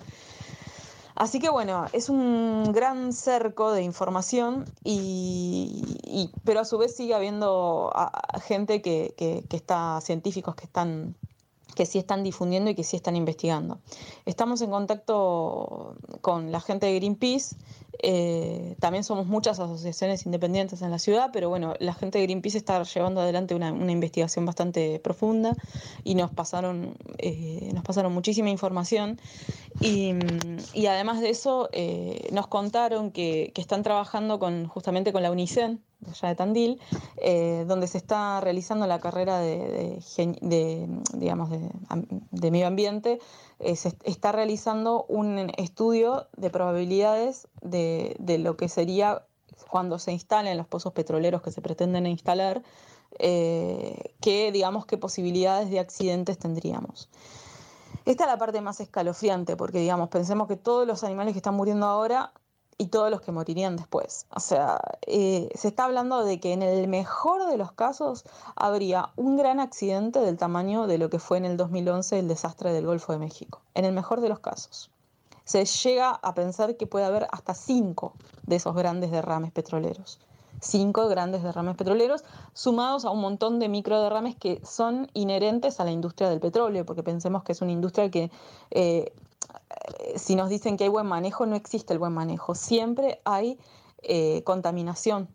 Así 1.16 1.40
que 1.40 1.50
bueno, 1.50 1.86
es 1.94 2.10
un 2.10 2.72
gran 2.74 3.14
cerco 3.14 3.72
de 3.72 3.84
información, 3.84 4.66
y, 4.84 6.32
pero 6.44 6.62
a 6.62 6.66
su 6.66 6.80
vez 6.80 6.96
sigue 6.96 7.14
habiendo 7.14 7.94
gente 8.44 8.82
que, 8.82 9.14
que, 9.16 9.44
que 9.48 9.56
está, 9.56 10.02
científicos 10.02 10.56
que 10.56 10.66
están 10.66 11.16
que 11.74 11.86
sí 11.86 11.98
están 11.98 12.24
difundiendo 12.24 12.70
y 12.70 12.76
que 12.76 12.84
sí 12.84 12.96
están 12.96 13.16
investigando. 13.16 13.80
Estamos 14.26 14.62
en 14.62 14.70
contacto 14.70 15.96
con 16.22 16.52
la 16.52 16.62
gente 16.62 16.86
de 16.86 16.96
Greenpeace, 16.96 17.56
eh, 18.02 18.76
también 18.80 19.04
somos 19.04 19.28
muchas 19.28 19.60
asociaciones 19.60 20.26
independientes 20.26 20.82
en 20.82 20.92
la 20.92 21.00
ciudad, 21.00 21.30
pero 21.32 21.50
bueno, 21.50 21.74
la 21.80 21.94
gente 21.94 22.18
de 22.18 22.26
Greenpeace 22.26 22.58
está 22.58 22.82
llevando 22.84 23.22
adelante 23.22 23.56
una, 23.56 23.70
investigación 23.70 24.46
bastante 24.46 25.00
profunda 25.00 25.56
y 26.04 26.16
nos 26.16 26.32
pasaron, 26.32 26.96
eh, 27.18 27.70
nos 27.74 27.84
pasaron 27.84 28.14
muchísima 28.14 28.50
información. 28.50 29.20
Y, 29.80 30.14
además 30.86 31.22
de 31.22 31.30
eso 31.30 31.70
eh, 31.72 32.30
nos 32.32 32.48
contaron 32.48 33.12
que, 33.12 33.52
que, 33.54 33.62
están 33.62 33.84
trabajando 33.84 34.38
con, 34.40 34.68
justamente 34.68 35.12
con 35.12 35.24
la 35.24 35.32
UNICEN, 35.32 35.82
allá 36.10 36.30
de 36.30 36.36
Tandil, 36.36 36.80
eh, 37.18 37.66
donde 37.68 37.88
se 37.88 37.98
está 37.98 38.42
realizando 38.42 38.88
la 38.88 39.00
carrera 39.00 39.40
de, 39.40 40.00
digamos, 41.14 41.50
de, 41.50 42.52
medio 42.52 42.68
ambiente, 42.68 43.20
está 43.64 44.32
realizando 44.32 45.06
un 45.08 45.52
estudio 45.58 46.28
de 46.36 46.50
probabilidades 46.50 47.48
de, 47.62 48.16
lo 48.40 48.58
que 48.58 48.70
sería 48.70 49.26
cuando 49.70 50.00
se 50.00 50.12
instalen 50.12 50.58
los 50.58 50.68
pozos 50.68 50.94
petroleros 50.94 51.42
que 51.42 51.52
se 51.52 51.62
pretenden 51.62 52.06
instalar, 52.06 52.62
eh, 53.20 54.16
qué, 54.22 54.52
digamos, 54.52 54.86
qué 54.86 54.98
posibilidades 54.98 55.70
de 55.70 55.80
accidentes 55.80 56.38
tendríamos. 56.38 57.10
Esta 58.06 58.26
es 58.26 58.30
la 58.30 58.38
parte 58.38 58.60
más 58.62 58.80
escalofriante, 58.80 59.56
porque 59.56 59.80
digamos, 59.80 60.10
pensemos 60.10 60.48
que 60.48 60.58
todos 60.58 60.86
los 60.86 61.04
animales 61.04 61.34
que 61.34 61.40
están 61.40 61.56
muriendo 61.56 61.86
ahora 61.86 62.34
y 62.78 62.88
todos 62.88 63.10
los 63.12 63.22
que 63.22 63.32
morirían 63.32 63.76
después. 63.76 64.26
O 64.30 64.40
sea, 64.40 64.80
eh, 65.08 65.50
se 65.56 65.68
está 65.68 65.86
hablando 65.86 66.24
de 66.24 66.40
que 66.40 66.54
en 66.54 66.62
el 66.62 66.88
mejor 66.88 67.48
de 67.48 67.58
los 67.58 67.72
casos 67.72 68.26
habría 68.56 69.10
un 69.16 69.38
gran 69.38 69.60
accidente 69.60 70.20
del 70.20 70.38
tamaño 70.38 70.88
de 70.88 70.98
lo 70.98 71.10
que 71.10 71.20
fue 71.20 71.38
en 71.38 71.46
el 71.46 71.58
2011 71.58 72.20
el 72.20 72.28
desastre 72.28 72.74
del 72.74 72.86
Golfo 72.86 73.14
de 73.14 73.20
México. 73.20 73.62
En 73.74 73.86
el 73.86 73.94
mejor 73.94 74.22
de 74.22 74.30
los 74.30 74.40
casos. 74.40 74.90
Se 75.46 75.66
llega 75.66 76.12
a 76.12 76.34
pensar 76.34 76.78
que 76.78 76.88
puede 76.88 77.06
haber 77.06 77.28
hasta 77.32 77.54
cinco 77.54 78.14
de 78.44 78.56
esos 78.56 78.74
grandes 78.76 79.12
derrames 79.12 79.52
petroleros. 79.52 80.20
Cinco 80.62 81.10
grandes 81.10 81.44
derrames 81.44 81.76
petroleros 81.76 82.24
sumados 82.54 83.04
a 83.04 83.10
un 83.10 83.20
montón 83.20 83.60
de 83.60 83.68
micro 83.68 84.02
derrames 84.02 84.38
que 84.38 84.62
son 84.64 85.10
inherentes 85.14 85.82
a 85.82 85.84
la 85.84 85.92
industria 85.92 86.30
del 86.30 86.40
petróleo, 86.40 86.86
porque 86.86 87.04
pensemos 87.04 87.44
que 87.44 87.52
es 87.52 87.62
una 87.62 87.74
industria 87.74 88.10
que 88.10 88.32
eh, 88.72 89.12
si 90.16 90.36
nos 90.36 90.50
dicen 90.50 90.78
que 90.78 90.86
hay 90.86 90.90
buen 90.90 91.06
manejo, 91.06 91.46
no 91.46 91.56
existe 91.56 91.94
el 91.94 92.00
buen 92.00 92.14
manejo. 92.14 92.56
Siempre 92.56 93.22
hay 93.26 93.60
eh, 94.02 94.44
contaminación, 94.44 95.30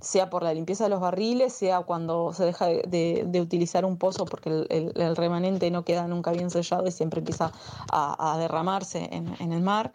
sea 0.00 0.30
por 0.30 0.42
la 0.42 0.54
limpieza 0.54 0.84
de 0.84 0.90
los 0.90 1.00
barriles, 1.00 1.52
sea 1.52 1.80
cuando 1.80 2.32
se 2.32 2.44
deja 2.44 2.66
de, 2.66 3.40
utilizar 3.40 3.84
un 3.84 3.96
pozo 3.96 4.24
porque 4.24 4.48
el, 4.68 5.16
remanente 5.16 5.70
no 5.70 5.84
queda 5.84 6.06
nunca 6.06 6.30
bien 6.30 6.50
sellado 6.50 6.86
y 6.86 6.92
siempre 6.92 7.18
empieza 7.18 7.52
a, 7.90 8.36
derramarse 8.38 9.08
en, 9.10 9.52
el 9.52 9.60
mar. 9.60 9.92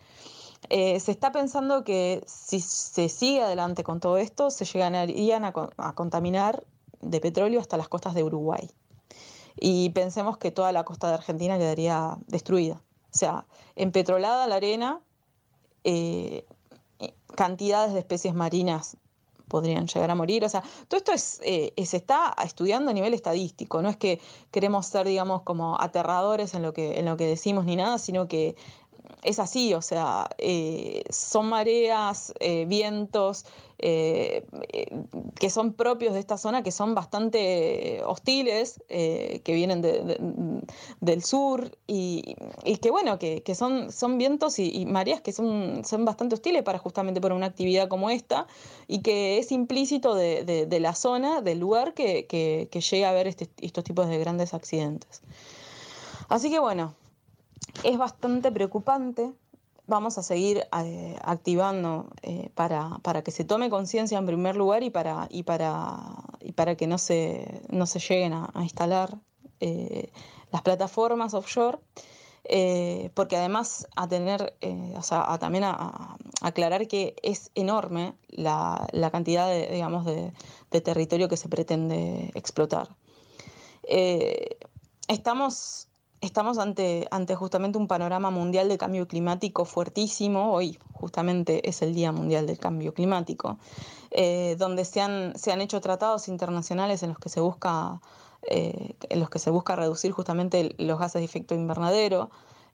Eh, 0.69 0.99
se 0.99 1.11
está 1.11 1.31
pensando 1.31 1.83
que 1.83 2.23
si 2.25 2.59
se 2.59 3.09
sigue 3.09 3.43
adelante 3.43 3.83
con 3.83 3.99
todo 3.99 4.17
esto, 4.17 4.49
se 4.49 4.65
llegarían 4.65 5.45
a 5.45 5.93
contaminar 5.95 6.63
de 7.01 7.19
petróleo 7.19 7.59
hasta 7.59 7.77
las 7.77 7.87
costas 7.87 8.13
de 8.13 8.23
Uruguay. 8.23 8.69
Y 9.55 9.89
pensemos 9.91 10.37
que 10.37 10.51
toda 10.51 10.71
la 10.71 10.83
costa 10.83 11.07
de 11.09 11.13
Argentina 11.15 11.57
quedaría 11.57 12.17
destruida. 12.27 12.81
O 13.13 13.17
sea, 13.17 13.45
empetrolada 13.75 14.47
la 14.47 14.55
arena, 14.55 15.01
eh, 15.83 16.45
cantidades 17.35 17.93
de 17.93 17.99
especies 17.99 18.33
marinas 18.33 18.97
podrían 19.47 19.85
llegar 19.85 20.09
a 20.09 20.15
morir. 20.15 20.43
O 20.45 20.49
sea, 20.49 20.63
todo 20.87 20.97
esto 20.97 21.11
es, 21.11 21.39
eh, 21.43 21.73
se 21.85 21.97
está 21.97 22.33
estudiando 22.43 22.89
a 22.89 22.93
nivel 22.93 23.13
estadístico. 23.13 23.83
No 23.83 23.89
es 23.89 23.97
que 23.97 24.19
queremos 24.49 24.87
ser, 24.87 25.05
digamos, 25.05 25.43
como 25.43 25.79
aterradores 25.79 26.55
en 26.55 26.63
lo 26.63 26.73
que, 26.73 26.97
en 26.99 27.05
lo 27.05 27.17
que 27.17 27.27
decimos 27.27 27.65
ni 27.65 27.75
nada, 27.75 27.99
sino 27.99 28.27
que 28.27 28.55
es 29.23 29.39
así, 29.39 29.73
o 29.73 29.81
sea, 29.81 30.29
eh, 30.37 31.03
son 31.09 31.47
mareas, 31.47 32.33
eh, 32.39 32.65
vientos 32.67 33.45
eh, 33.79 34.45
que 35.39 35.49
son 35.49 35.73
propios 35.73 36.13
de 36.13 36.19
esta 36.19 36.37
zona, 36.37 36.63
que 36.63 36.71
son 36.71 36.95
bastante 36.95 38.01
hostiles, 38.05 38.81
que 38.87 39.41
vienen 39.45 39.81
del 41.01 41.23
sur 41.23 41.77
y, 41.85 42.35
que 42.81 42.91
bueno, 42.91 43.19
que, 43.19 43.55
son, 43.55 43.91
son 43.91 44.17
vientos 44.17 44.59
y, 44.59 44.85
mareas 44.85 45.19
que 45.21 45.33
son, 45.33 45.83
son 45.83 46.05
bastante 46.05 46.35
hostiles 46.35 46.63
para 46.63 46.79
justamente 46.79 47.19
para 47.19 47.35
una 47.35 47.47
actividad 47.47 47.89
como 47.89 48.09
esta 48.09 48.47
y 48.87 49.01
que 49.01 49.37
es 49.37 49.51
implícito 49.51 50.15
de, 50.15 50.79
la 50.79 50.95
zona, 50.95 51.41
del 51.41 51.59
lugar 51.59 51.93
que, 51.93 52.25
que, 52.25 52.81
llega 52.81 53.07
a 53.07 53.11
haber 53.11 53.27
este, 53.27 53.49
estos 53.61 53.83
tipos 53.83 54.07
de 54.07 54.17
grandes 54.17 54.53
accidentes. 54.53 55.21
Así 56.29 56.49
que 56.49 56.59
bueno, 56.59 56.95
es 57.83 57.97
bastante 57.97 58.51
preocupante. 58.51 59.33
Vamos 59.85 60.17
a 60.17 60.23
seguir 60.23 60.65
eh, 60.81 61.15
activando 61.23 62.07
eh, 62.21 62.49
para, 62.55 63.21
que 63.23 63.31
se 63.31 63.43
tome 63.43 63.69
conciencia 63.69 64.17
en 64.17 64.25
primer 64.25 64.55
lugar 64.55 64.83
y 64.83 64.89
para, 64.89 65.27
y 65.29 65.43
para, 65.43 65.97
y 66.39 66.53
para 66.53 66.75
que 66.75 66.87
no 66.87 66.97
se, 66.97 67.61
no 67.69 67.85
se 67.85 67.99
lleguen 67.99 68.33
a, 68.33 68.49
instalar 68.61 69.17
eh, 69.59 70.11
las 70.51 70.61
plataformas 70.61 71.33
offshore. 71.33 71.79
porque 73.13 73.35
además 73.35 73.87
a 73.95 74.07
tener, 74.07 74.55
o 74.95 75.03
sea, 75.03 75.31
a 75.33 75.37
también 75.39 75.65
a, 75.65 76.17
aclarar 76.41 76.87
que 76.87 77.15
es 77.21 77.51
enorme 77.55 78.13
la, 78.29 78.87
cantidad 79.11 79.47
de, 79.47 79.67
digamos, 79.67 80.05
de, 80.05 80.31
de, 80.71 80.81
territorio 80.81 81.27
que 81.27 81.37
se 81.37 81.49
pretende 81.49 82.31
explotar. 82.35 82.87
estamos 85.07 85.89
estamos 86.25 86.57
ante, 86.57 87.07
justamente 87.35 87.77
un 87.77 87.87
panorama 87.87 88.31
mundial 88.31 88.69
de 88.69 88.77
cambio 88.77 89.07
climático 89.07 89.65
fuertísimo. 89.65 90.53
Hoy 90.53 90.79
justamente 90.93 91.67
es 91.67 91.81
el 91.81 91.93
Día 91.93 92.11
Mundial 92.11 92.47
del 92.47 92.57
Cambio 92.59 92.93
Climático, 92.93 93.57
eh, 94.11 94.55
donde 94.57 94.85
se 94.85 95.01
han, 95.01 95.37
se 95.37 95.51
han 95.51 95.61
hecho 95.61 95.81
tratados 95.81 96.29
internacionales 96.29 97.03
en 97.03 97.09
los 97.09 97.19
que 97.19 97.29
se 97.29 97.41
busca, 97.41 98.01
eh, 98.43 98.95
en 99.09 99.19
los 99.19 99.29
que 99.29 99.39
se 99.39 99.49
busca 99.49 99.75
reducir 99.75 100.11
justamente 100.11 100.73
los 100.77 100.97
gases 100.97 101.21
de 101.21 101.25
efecto 101.25 101.55
invernadero. 101.55 102.31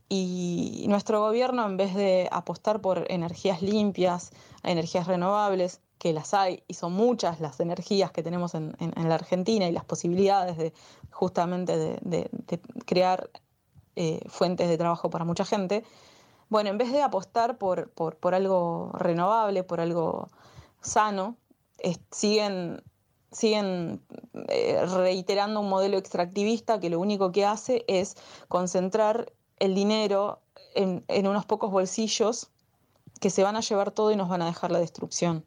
Y 0.10 0.86
nuestro 0.88 1.20
gobierno, 1.22 1.66
en 1.66 1.78
vez 1.78 1.94
de 1.96 2.30
apostar 2.32 2.82
por 2.82 3.06
energías 3.12 3.62
limpias, 3.62 4.32
energías 4.64 5.08
renovables, 5.08 5.82
que 6.00 6.14
las 6.14 6.34
hay 6.34 6.64
y 6.68 6.74
son 6.74 6.94
muchas 6.94 7.42
las 7.42 7.60
energías 7.60 8.12
que 8.12 8.24
tenemos 8.24 8.56
en, 8.56 8.74
la 8.80 9.16
Argentina 9.16 9.68
y 9.68 9.72
las 9.72 9.86
posibilidades 9.86 10.58
de 10.58 10.74
justamente 11.12 12.00
de, 12.02 12.30
crear 12.86 13.30
eh, 13.96 14.22
fuentes 14.28 14.70
de 14.70 14.78
trabajo 14.78 15.10
para 15.10 15.26
mucha 15.26 15.44
gente, 15.44 15.84
bueno, 16.50 16.70
en 16.72 16.78
vez 16.80 16.92
de 16.92 17.02
apostar 17.02 17.58
por, 17.58 17.92
por, 17.92 18.34
algo 18.34 18.92
renovable, 18.94 19.64
por 19.64 19.82
algo 19.82 20.30
sano, 20.82 21.38
siguen, 22.12 22.82
siguen 23.32 24.02
eh, 24.48 24.84
reiterando 24.86 25.60
un 25.60 25.70
modelo 25.70 25.98
extractivista 25.98 26.80
que 26.80 26.90
lo 26.90 27.00
único 27.00 27.32
que 27.32 27.46
hace 27.46 27.86
es 27.88 28.16
concentrar 28.48 29.32
el 29.60 29.76
dinero 29.76 30.42
en, 30.74 31.04
en 31.08 31.28
unos 31.28 31.46
pocos 31.46 31.70
bolsillos 31.70 32.50
que 33.20 33.30
se 33.30 33.44
van 33.44 33.56
a 33.56 33.62
llevar 33.62 33.92
todo 33.92 34.12
y 34.12 34.16
nos 34.16 34.30
van 34.30 34.42
a 34.42 34.48
dejar 34.48 34.72
la 34.72 34.80
destrucción. 34.80 35.46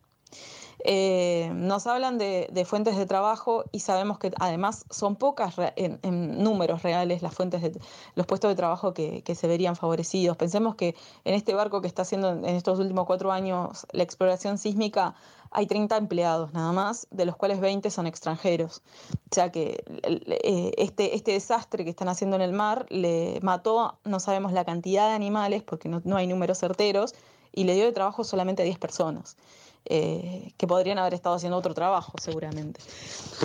Eh, 0.85 1.51
nos 1.55 1.87
hablan 1.87 2.19
de, 2.19 2.65
fuentes 2.67 2.97
de 2.97 3.07
trabajo 3.07 3.65
y 3.71 3.81
sabemos 3.81 4.19
que 4.19 4.33
además 4.41 4.85
son 4.91 5.15
pocas 5.15 5.55
en, 5.77 6.43
números 6.43 6.83
reales 6.83 7.23
las 7.23 7.35
fuentes 7.35 7.63
de 7.63 7.79
los 8.17 8.27
puestos 8.27 8.51
de 8.51 8.57
trabajo 8.57 8.93
que, 8.93 9.23
se 9.35 9.47
verían 9.47 9.77
favorecidos. 9.77 10.37
Pensemos 10.37 10.75
que 10.75 10.95
en 11.25 11.35
este 11.35 11.55
barco 11.55 11.81
que 11.81 11.89
está 11.89 12.03
haciendo 12.03 12.31
en 12.31 12.45
estos 12.45 12.79
últimos 12.79 13.07
cuatro 13.07 13.31
años 13.33 13.87
la 13.93 14.03
exploración 14.03 14.59
sísmica 14.59 15.15
hay 15.55 15.67
30 15.67 15.99
empleados 15.99 16.53
nada 16.55 16.73
más, 16.73 17.07
de 17.11 17.27
los 17.27 17.37
cuales 17.37 17.61
20 17.61 17.91
son 17.91 18.07
extranjeros. 18.07 18.83
O 19.31 19.35
sea 19.35 19.53
que 19.53 19.85
eh, 20.03 20.73
este, 20.79 21.15
este 21.15 21.33
desastre 21.33 21.85
que 21.85 21.91
están 21.91 22.09
haciendo 22.09 22.37
en 22.37 22.43
el 22.43 22.53
mar 22.53 22.87
le 22.89 23.39
mató, 23.43 23.99
no 24.05 24.19
sabemos 24.19 24.53
la 24.53 24.65
cantidad 24.65 25.09
de 25.09 25.15
animales 25.15 25.63
porque 25.63 25.89
no, 25.89 26.01
no 26.05 26.17
hay 26.17 26.27
números 26.27 26.59
certeros, 26.59 27.15
y 27.53 27.65
le 27.65 27.75
dio 27.75 27.85
de 27.85 27.93
trabajo 27.93 28.25
solamente 28.25 28.63
a 28.63 28.65
10 28.65 28.79
personas. 28.79 29.37
Eh, 29.85 30.53
que 30.59 30.69
podrían 30.69 30.99
haber 30.99 31.13
estado 31.13 31.35
haciendo 31.35 31.57
otro 31.57 31.75
trabajo 31.75 32.13
seguramente. 32.21 32.81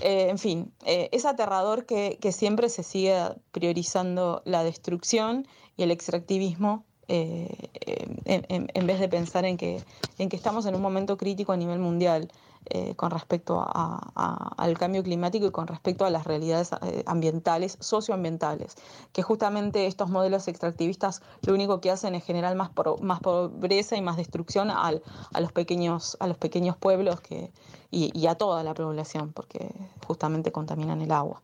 Eh, 0.02 0.28
en 0.30 0.38
fin, 0.38 0.72
eh, 0.86 1.10
es 1.12 1.26
aterrador 1.26 1.88
que, 1.88 2.20
siempre 2.32 2.70
se 2.70 2.84
siga 2.84 3.36
priorizando 3.52 4.44
la 4.46 4.64
destrucción 4.64 5.48
y 5.78 5.84
el 5.84 5.90
extractivismo 5.90 6.84
en, 7.08 8.86
vez 8.86 9.00
de 9.00 9.08
pensar 9.08 9.46
en 9.46 9.58
que, 9.58 9.82
en 10.20 10.30
que 10.30 10.36
estamos 10.36 10.68
en 10.68 10.76
un 10.76 10.82
momento 10.82 11.18
crítico 11.18 11.54
a 11.54 11.58
nivel 11.58 11.80
mundial. 11.80 12.30
Eh, 12.70 12.96
con 12.96 13.12
respecto 13.12 13.66
al 13.66 14.78
cambio 14.78 15.02
climático 15.02 15.46
y 15.46 15.52
con 15.52 15.68
respecto 15.68 16.04
a 16.04 16.10
las 16.10 16.26
realidades 16.26 16.72
eh, 16.82 17.02
ambientales, 17.06 17.78
socioambientales, 17.80 18.76
que 19.14 19.24
justamente 19.24 19.86
estos 19.86 20.10
modelos 20.10 20.50
extractivistas 20.50 21.22
lo 21.44 21.54
único 21.54 21.80
que 21.80 21.92
hacen 21.92 22.14
es 22.14 22.26
generar 22.26 22.56
más, 22.56 22.72
más 23.00 23.22
pobreza 23.22 23.96
y 23.96 24.02
más 24.02 24.18
destrucción 24.18 24.70
a, 24.70 24.92
los 25.40 25.52
pequeños, 25.54 26.18
a 26.20 26.28
los 26.28 26.38
pequeños 26.38 26.76
pueblos 26.76 27.22
que, 27.22 27.54
y, 27.90 28.28
a 28.28 28.36
toda 28.36 28.66
la 28.66 28.74
población, 28.74 29.32
porque 29.32 29.74
justamente 30.06 30.52
contaminan 30.52 31.02
el 31.02 31.14
agua. 31.14 31.42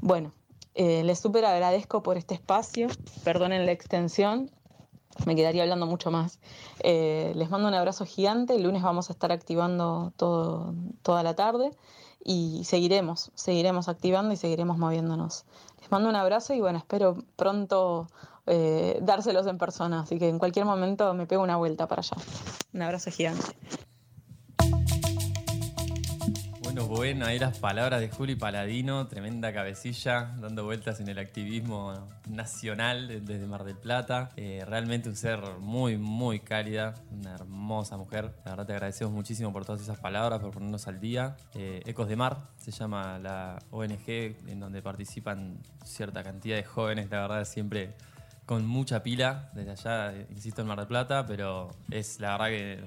Bueno, 0.00 0.30
eh, 0.74 1.02
les 1.02 1.18
súper 1.18 1.44
agradezco 1.46 2.04
por 2.04 2.16
este 2.16 2.34
espacio, 2.34 2.86
perdonen 3.24 3.66
la 3.66 3.72
extensión, 3.72 4.52
me 5.26 5.36
quedaría 5.36 5.62
hablando 5.62 5.86
mucho 5.86 6.10
más. 6.10 6.38
Eh, 6.80 7.32
les 7.34 7.50
mando 7.50 7.68
un 7.68 7.74
abrazo 7.74 8.04
gigante. 8.04 8.54
El 8.54 8.62
lunes 8.62 8.82
vamos 8.82 9.10
a 9.10 9.12
estar 9.12 9.32
activando 9.32 10.12
toda 10.16 11.22
la 11.22 11.34
tarde 11.34 11.70
y 12.24 12.62
seguiremos, 12.64 13.30
seguiremos 13.34 13.88
activando 13.88 14.32
y 14.32 14.36
seguiremos 14.36 14.78
moviéndonos. 14.78 15.44
Les 15.80 15.90
mando 15.90 16.08
un 16.08 16.16
abrazo 16.16 16.54
y 16.54 16.60
bueno, 16.60 16.78
espero 16.78 17.16
pronto 17.36 18.08
eh, 18.46 18.98
dárselos 19.02 19.46
en 19.46 19.58
persona. 19.58 20.00
Así 20.00 20.18
que 20.18 20.28
en 20.28 20.38
cualquier 20.38 20.64
momento 20.64 21.14
me 21.14 21.26
pego 21.26 21.42
una 21.42 21.56
vuelta 21.56 21.86
para 21.88 22.00
allá. 22.00 22.16
Un 22.72 22.82
abrazo 22.82 23.10
gigante. 23.10 23.56
Bueno, 26.72 26.88
bueno, 26.88 27.26
ahí 27.26 27.38
las 27.38 27.58
palabras 27.58 28.00
de 28.00 28.08
Juli 28.08 28.34
Paladino, 28.34 29.06
tremenda 29.06 29.52
cabecilla, 29.52 30.34
dando 30.40 30.64
vueltas 30.64 31.00
en 31.00 31.08
el 31.08 31.18
activismo 31.18 31.92
nacional 32.30 33.26
desde 33.26 33.46
Mar 33.46 33.64
del 33.64 33.76
Plata. 33.76 34.30
Eh, 34.36 34.64
realmente 34.66 35.10
un 35.10 35.14
ser 35.16 35.40
muy, 35.60 35.98
muy 35.98 36.40
cálida, 36.40 36.94
una 37.10 37.34
hermosa 37.34 37.98
mujer. 37.98 38.32
La 38.46 38.52
verdad 38.52 38.66
te 38.66 38.72
agradecemos 38.72 39.12
muchísimo 39.12 39.52
por 39.52 39.66
todas 39.66 39.82
esas 39.82 39.98
palabras, 39.98 40.40
por 40.40 40.52
ponernos 40.52 40.88
al 40.88 40.98
día. 40.98 41.36
Eh, 41.54 41.82
Ecos 41.84 42.08
de 42.08 42.16
Mar 42.16 42.38
se 42.56 42.70
llama 42.70 43.18
la 43.18 43.58
ONG 43.70 44.08
en 44.08 44.58
donde 44.58 44.80
participan 44.80 45.58
cierta 45.84 46.22
cantidad 46.22 46.56
de 46.56 46.64
jóvenes, 46.64 47.10
la 47.10 47.20
verdad 47.20 47.44
siempre 47.44 47.92
con 48.46 48.66
mucha 48.66 49.02
pila 49.02 49.50
desde 49.54 49.70
allá, 49.70 50.14
insisto, 50.30 50.62
en 50.62 50.68
Mar 50.68 50.78
del 50.78 50.86
Plata, 50.86 51.26
pero 51.26 51.70
es 51.90 52.20
la 52.20 52.32
verdad 52.32 52.48
que 52.48 52.84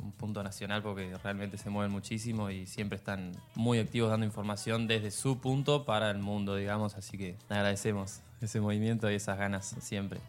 un 0.00 0.12
punto 0.12 0.42
nacional 0.42 0.82
porque 0.82 1.12
realmente 1.22 1.58
se 1.58 1.70
mueven 1.70 1.90
muchísimo 1.90 2.50
y 2.50 2.66
siempre 2.66 2.96
están 2.96 3.32
muy 3.54 3.78
activos 3.78 4.10
dando 4.10 4.24
información 4.24 4.86
desde 4.86 5.10
su 5.10 5.40
punto 5.40 5.84
para 5.84 6.10
el 6.10 6.18
mundo, 6.18 6.54
digamos, 6.56 6.94
así 6.94 7.18
que 7.18 7.36
agradecemos 7.48 8.20
ese 8.40 8.60
movimiento 8.60 9.10
y 9.10 9.14
esas 9.14 9.38
ganas 9.38 9.74
siempre 9.80 10.20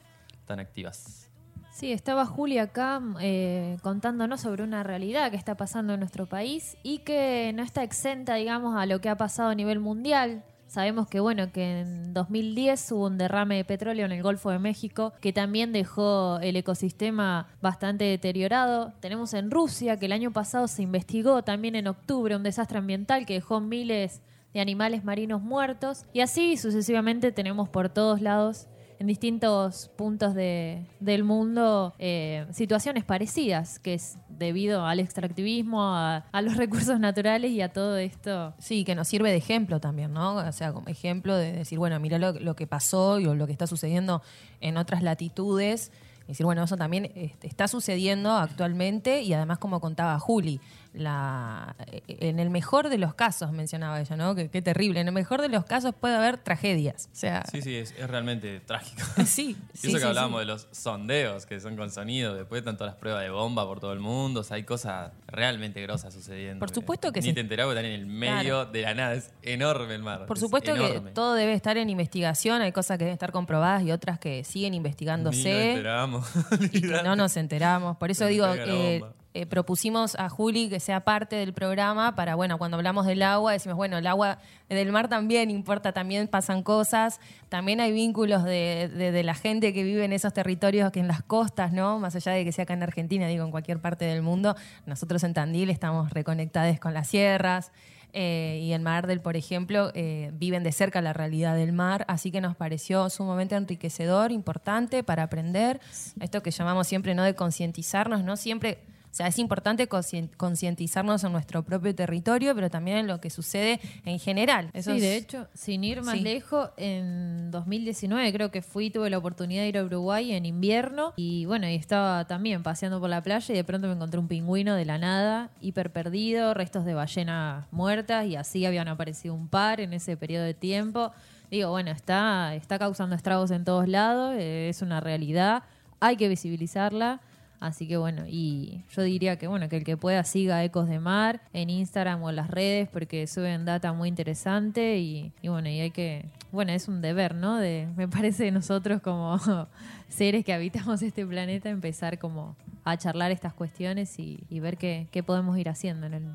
tan 0.46 0.60
activas. 0.60 1.30
Sí, 1.72 1.94
estaba 1.94 2.26
Julia 2.26 2.64
acá 2.64 3.02
eh, 3.22 3.78
contándonos 3.82 4.42
sobre 4.42 4.64
una 4.64 4.84
realidad 4.84 5.32
que 5.32 5.38
está 5.38 5.56
pasando 5.56 5.94
en 5.94 6.00
nuestro 6.00 6.26
país 6.26 6.76
y 6.84 7.00
que 7.00 7.54
no 7.56 7.64
está 7.64 7.84
exenta, 7.84 8.36
digamos, 8.36 8.76
a 8.76 8.86
lo 8.86 9.00
que 9.00 9.08
ha 9.08 9.16
pasado 9.16 9.50
a 9.50 9.56
nivel 9.56 9.80
mundial. 9.80 10.44
Sabemos 10.70 11.08
que 11.08 11.20
bueno, 11.20 11.52
que 11.52 11.80
en 11.80 12.14
2010 12.14 12.92
hubo 12.92 13.08
un 13.08 13.18
derrame 13.18 13.56
de 13.56 13.66
petróleo 13.66 14.06
en 14.06 14.12
el 14.12 14.22
Golfo 14.22 14.52
de 14.52 14.60
México 14.60 15.14
que 15.20 15.34
también 15.34 15.74
dejó 15.74 16.38
el 16.44 16.56
ecosistema 16.56 17.48
bastante 17.60 18.06
deteriorado. 18.06 18.94
Tenemos 19.00 19.34
en 19.34 19.50
Rusia 19.50 19.98
que 19.98 20.06
el 20.06 20.12
año 20.12 20.32
pasado 20.32 20.68
se 20.68 20.84
investigó 20.84 21.44
también 21.44 21.76
en 21.76 21.88
octubre 21.88 22.36
un 22.36 22.44
desastre 22.44 22.78
ambiental 22.78 23.26
que 23.26 23.34
dejó 23.34 23.62
miles 23.62 24.22
de 24.54 24.60
animales 24.60 25.04
marinos 25.04 25.42
muertos 25.42 26.06
y 26.14 26.20
así 26.20 26.56
sucesivamente 26.56 27.32
tenemos 27.32 27.68
por 27.68 27.90
todos 27.90 28.22
lados 28.22 28.68
en 29.00 29.08
distintos 29.08 29.90
puntos 29.96 30.36
de, 30.36 30.86
del 31.00 31.24
mundo 31.24 31.94
eh, 32.00 32.46
situaciones 32.52 33.06
parecidas, 33.06 33.80
que 33.80 33.94
es 33.94 34.18
debido 34.28 34.86
al 34.86 35.00
extractivismo, 35.00 35.96
a, 35.96 36.24
los 36.42 36.58
recursos 36.58 37.00
naturales 37.00 37.52
y 37.52 37.62
a 37.62 37.72
todo 37.72 37.98
esto. 37.98 38.54
Sí, 38.60 38.84
que 38.84 38.96
nos 38.96 39.08
sirve 39.08 39.32
de 39.32 39.38
ejemplo 39.38 39.80
también, 39.80 40.14
¿no? 40.14 40.36
O 40.36 40.52
sea, 40.52 40.74
como 40.74 40.90
ejemplo 40.90 41.36
de 41.36 41.54
decir, 41.54 41.80
bueno, 41.80 41.98
mira 42.00 42.18
lo, 42.18 42.56
que 42.56 42.68
pasó 42.68 43.20
y 43.20 43.24
lo 43.24 43.46
que 43.46 43.54
está 43.54 43.68
sucediendo 43.68 44.22
en 44.60 44.76
otras 44.76 45.02
latitudes 45.02 45.92
decir, 46.30 46.46
bueno, 46.46 46.64
eso 46.64 46.78
también 46.78 47.12
este, 47.16 47.48
está 47.48 47.68
sucediendo 47.68 48.34
actualmente 48.34 49.24
y 49.24 49.34
además 49.34 49.58
como 49.58 49.82
contaba 49.82 50.20
Juli, 50.20 50.62
la, 50.94 51.76
en 52.08 52.40
el 52.40 52.50
mejor 52.50 52.90
de 52.90 52.98
los 52.98 53.14
casos, 53.14 53.52
mencionaba 53.52 54.02
ella, 54.02 54.16
¿no? 54.16 54.36
Qué, 54.36 54.62
terrible. 54.62 55.00
En 55.00 55.08
el 55.08 55.14
mejor 55.14 55.42
de 55.42 55.50
los 55.50 55.66
casos 55.66 55.94
puede 55.94 56.16
haber 56.16 56.38
tragedias. 56.38 57.10
O 57.12 57.16
sea, 57.16 57.44
sí, 57.52 57.62
sí, 57.62 57.76
es, 57.76 57.96
realmente 58.08 58.60
trágico. 58.62 59.02
Sí. 59.26 59.56
y 59.84 59.88
eso 59.88 60.00
que 60.00 60.06
hablábamos 60.06 60.40
de 60.40 60.46
los 60.46 60.68
sondeos, 60.72 61.46
que 61.46 61.60
son 61.60 61.76
con 61.76 61.92
sonido, 61.92 62.34
después 62.34 62.64
tanto 62.64 62.86
las 62.86 62.96
pruebas 62.96 63.22
de 63.22 63.30
bomba 63.30 63.66
por 63.66 63.80
todo 63.80 63.94
el 63.94 64.00
mundo, 64.00 64.40
o 64.40 64.44
sea, 64.44 64.56
hay 64.56 64.64
cosas 64.64 65.12
realmente 65.28 65.82
grosas 65.82 66.14
sucediendo. 66.14 66.60
Por 66.60 66.74
supuesto 66.74 67.12
que, 67.12 67.22
Ni 67.22 67.34
te 67.34 67.42
enterás 67.42 67.68
que 67.68 67.72
están 67.72 67.86
en 67.86 68.00
el 68.00 68.06
medio 68.08 68.66
de 68.66 68.82
la 68.82 68.94
nada, 68.96 69.14
es 69.14 69.32
enorme 69.44 69.94
el 69.94 70.02
mar. 70.02 70.26
Por 70.26 70.40
supuesto 70.40 70.74
que 70.74 71.02
todo 71.14 71.36
debe 71.36 71.54
estar 71.54 71.78
en 71.78 71.90
investigación, 71.90 72.62
hay 72.62 72.72
cosas 72.72 72.98
que 72.98 73.04
deben 73.04 73.14
estar 73.14 73.32
comprobadas 73.32 73.84
y 73.84 73.92
otras 73.92 74.20
que 74.20 74.44
siguen 74.44 74.74
investigándose. 74.74 75.38
Ni 75.38 75.54
nos 75.54 75.64
enteramos. 75.64 76.30
y 76.72 76.82
que 76.82 77.04
no 77.04 77.16
nos 77.16 77.38
enteramos. 77.38 77.98
Por 77.98 78.10
eso 78.10 78.26
digo 78.26 78.52
que 78.54 79.04
eh, 79.40 79.46
propusimos 79.46 80.16
a 80.16 80.28
Juli 80.28 80.68
que 80.68 80.82
sea 80.82 81.06
parte 81.06 81.38
del 81.38 81.54
programa 81.54 82.14
para, 82.14 82.36
bueno, 82.36 82.58
cuando 82.58 82.76
hablamos 82.76 83.06
del 83.06 83.22
agua, 83.22 83.54
decimos, 83.54 83.78
bueno, 83.78 83.98
el 83.98 84.06
agua 84.06 84.40
del 84.68 84.92
mar 84.92 85.08
también 85.08 85.50
importa, 85.50 85.94
también 85.94 86.28
pasan 86.28 86.62
cosas, 86.62 87.22
también 87.48 87.80
hay 87.80 87.94
vínculos 87.94 88.44
de, 88.44 89.22
la 89.24 89.34
gente 89.34 89.74
que 89.74 89.84
vive 89.84 90.04
en 90.04 90.12
esos 90.12 90.34
territorios, 90.34 90.92
que 90.92 91.00
en 91.00 91.08
las 91.08 91.24
costas, 91.24 91.72
¿no? 91.72 92.00
Más 92.00 92.18
allá 92.18 92.34
de 92.34 92.44
que 92.44 92.52
sea 92.52 92.64
acá 92.64 92.74
en 92.74 92.84
Argentina, 92.84 93.28
digo, 93.28 93.46
en 93.46 93.52
cualquier 93.52 93.80
parte 93.80 94.04
del 94.04 94.22
mundo, 94.22 94.58
nosotros 94.86 95.24
en 95.24 95.34
Tandil 95.34 95.70
estamos 95.70 96.10
reconectados 96.12 96.78
con 96.78 96.94
las 96.94 97.08
sierras. 97.08 97.72
Eh, 98.12 98.60
y 98.64 98.74
en 98.74 98.84
Mar 98.84 99.08
del, 99.08 99.22
por 99.22 99.38
ejemplo, 99.38 99.92
eh, 99.94 100.32
viven 100.34 100.64
de 100.64 100.74
cerca 100.74 101.00
la 101.00 101.14
realidad 101.14 101.56
del 101.56 101.72
mar, 101.72 102.06
así 102.08 102.32
que 102.32 102.42
nos 102.42 102.56
pareció 102.58 103.08
sumamente 103.10 103.56
enriquecedor, 103.56 104.32
importante 104.32 105.04
para 105.04 105.24
aprender 105.24 105.80
esto 106.20 106.42
que 106.42 106.50
llamamos 106.50 106.88
siempre 106.88 107.14
no 107.14 107.24
de 107.24 107.36
concientizarnos, 107.36 108.24
no 108.24 108.36
siempre 108.36 108.80
o 109.12 109.16
sea, 109.16 109.28
es 109.28 109.40
importante 109.40 109.88
concientizarnos 109.88 111.24
en 111.24 111.32
nuestro 111.32 111.64
propio 111.64 111.96
territorio, 111.96 112.54
pero 112.54 112.70
también 112.70 112.98
en 112.98 113.08
lo 113.08 113.20
que 113.20 113.32
sucede 113.32 113.80
en 114.06 114.20
general. 114.20 114.70
sí, 114.80 115.00
de 115.00 115.18
hecho, 115.18 115.48
sin 115.54 115.84
ir 115.84 116.04
más 116.04 116.22
lejos, 116.22 116.70
en 116.78 117.50
2019 117.50 118.32
creo 118.32 118.52
que 118.52 118.62
fui, 118.62 118.92
tuve 118.92 119.10
la 119.10 119.18
oportunidad 119.18 119.64
de 119.64 119.70
ir 119.70 119.78
a 119.80 119.84
Uruguay 119.84 120.34
en 120.34 120.46
invierno 120.46 121.14
y 121.16 121.46
bueno, 121.46 121.68
y 121.68 121.76
estaba 121.76 122.26
también 122.26 122.62
paseando 122.62 123.00
por 123.00 123.10
la 123.10 123.24
playa 123.24 123.54
y 123.54 123.58
de 123.58 123.64
pronto 123.64 123.88
me 123.88 123.94
encontré 123.94 124.20
un 124.20 124.28
pingüino 124.28 124.76
de 124.76 124.86
la 124.86 125.00
nada, 125.00 125.50
hiper 125.60 125.92
perdido, 125.92 126.54
restos 126.54 126.86
de 126.86 126.94
ballenas 126.94 127.66
muertas 127.72 128.28
y 128.28 128.36
así 128.36 128.66
habían 128.66 128.88
aparecido 128.88 129.34
un 129.34 129.48
par 129.48 129.82
en 129.82 129.94
ese 129.94 130.18
periodo 130.18 130.44
de 130.44 130.54
tiempo. 130.54 131.12
Digo, 131.50 131.72
bueno, 131.72 131.90
está, 131.90 132.54
está 132.54 132.78
causando 132.78 133.16
estragos 133.16 133.50
en 133.50 133.64
todos 133.64 133.88
lados, 133.88 134.36
eh, 134.38 134.70
es 134.70 134.84
una 134.84 135.00
realidad, 135.00 135.64
hay 136.00 136.16
que 136.16 136.30
visibilizarla 136.30 137.22
Así 137.60 137.88
que 137.88 137.98
bueno, 137.98 138.24
y 138.26 138.84
yo 138.92 139.02
diría 139.02 139.38
que 139.38 139.48
bueno, 139.48 139.68
que 139.68 139.78
el 139.78 139.84
que 139.84 139.98
pueda 139.98 140.24
siga 140.24 140.64
Ecos 140.64 140.88
de 140.88 141.00
Mar 141.00 141.42
en 141.52 141.70
Instagram 141.70 142.24
o 142.24 142.30
en 142.30 142.38
las 142.38 142.50
redes 142.50 142.88
porque 142.88 143.28
suben 143.28 143.66
data 143.66 143.92
muy 143.92 144.08
interesante 144.08 144.98
y, 144.98 145.34
bueno, 145.44 145.68
y 145.68 145.82
hay 145.82 145.92
que, 145.92 146.26
bueno, 146.54 146.72
es 146.72 146.88
un 146.88 147.02
deber, 147.02 147.36
¿no? 147.36 147.58
De, 147.58 147.90
me 147.98 148.08
parece 148.08 148.46
de 148.46 148.52
nosotros 148.52 149.02
como 149.02 149.38
seres 150.08 150.46
que 150.46 150.54
habitamos 150.54 151.02
este 151.02 151.26
planeta 151.26 151.70
empezar 151.70 152.18
como 152.18 152.56
a 152.86 152.96
charlar 152.98 153.32
estas 153.32 153.54
cuestiones 153.54 154.18
y, 154.20 154.40
ver 154.60 154.78
qué, 154.78 155.08
qué 155.12 155.22
podemos 155.22 155.58
ir 155.58 155.68
haciendo 155.68 156.08
en 156.08 156.14
el, 156.14 156.28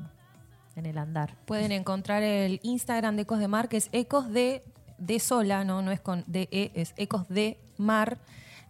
en 0.75 0.85
el 0.85 0.97
andar. 0.99 1.35
Pueden 1.45 1.71
encontrar 1.71 2.21
el 2.21 2.59
Instagram 2.61 3.15
de 3.15 3.23
Ecos 3.23 3.39
de 3.39 3.47
Mar, 3.47 3.67
que 3.67 3.77
es 3.77 3.89
Ecos 3.93 4.29
de, 4.31 4.61
de 4.99 5.19
sola, 5.19 5.63
¿no? 5.63 5.81
No 5.81 5.89
es 5.89 6.01
con 6.01 6.23
DE, 6.27 6.71
es 6.75 6.93
Ecos 6.97 7.27
de 7.29 7.57
Mar 7.77 8.19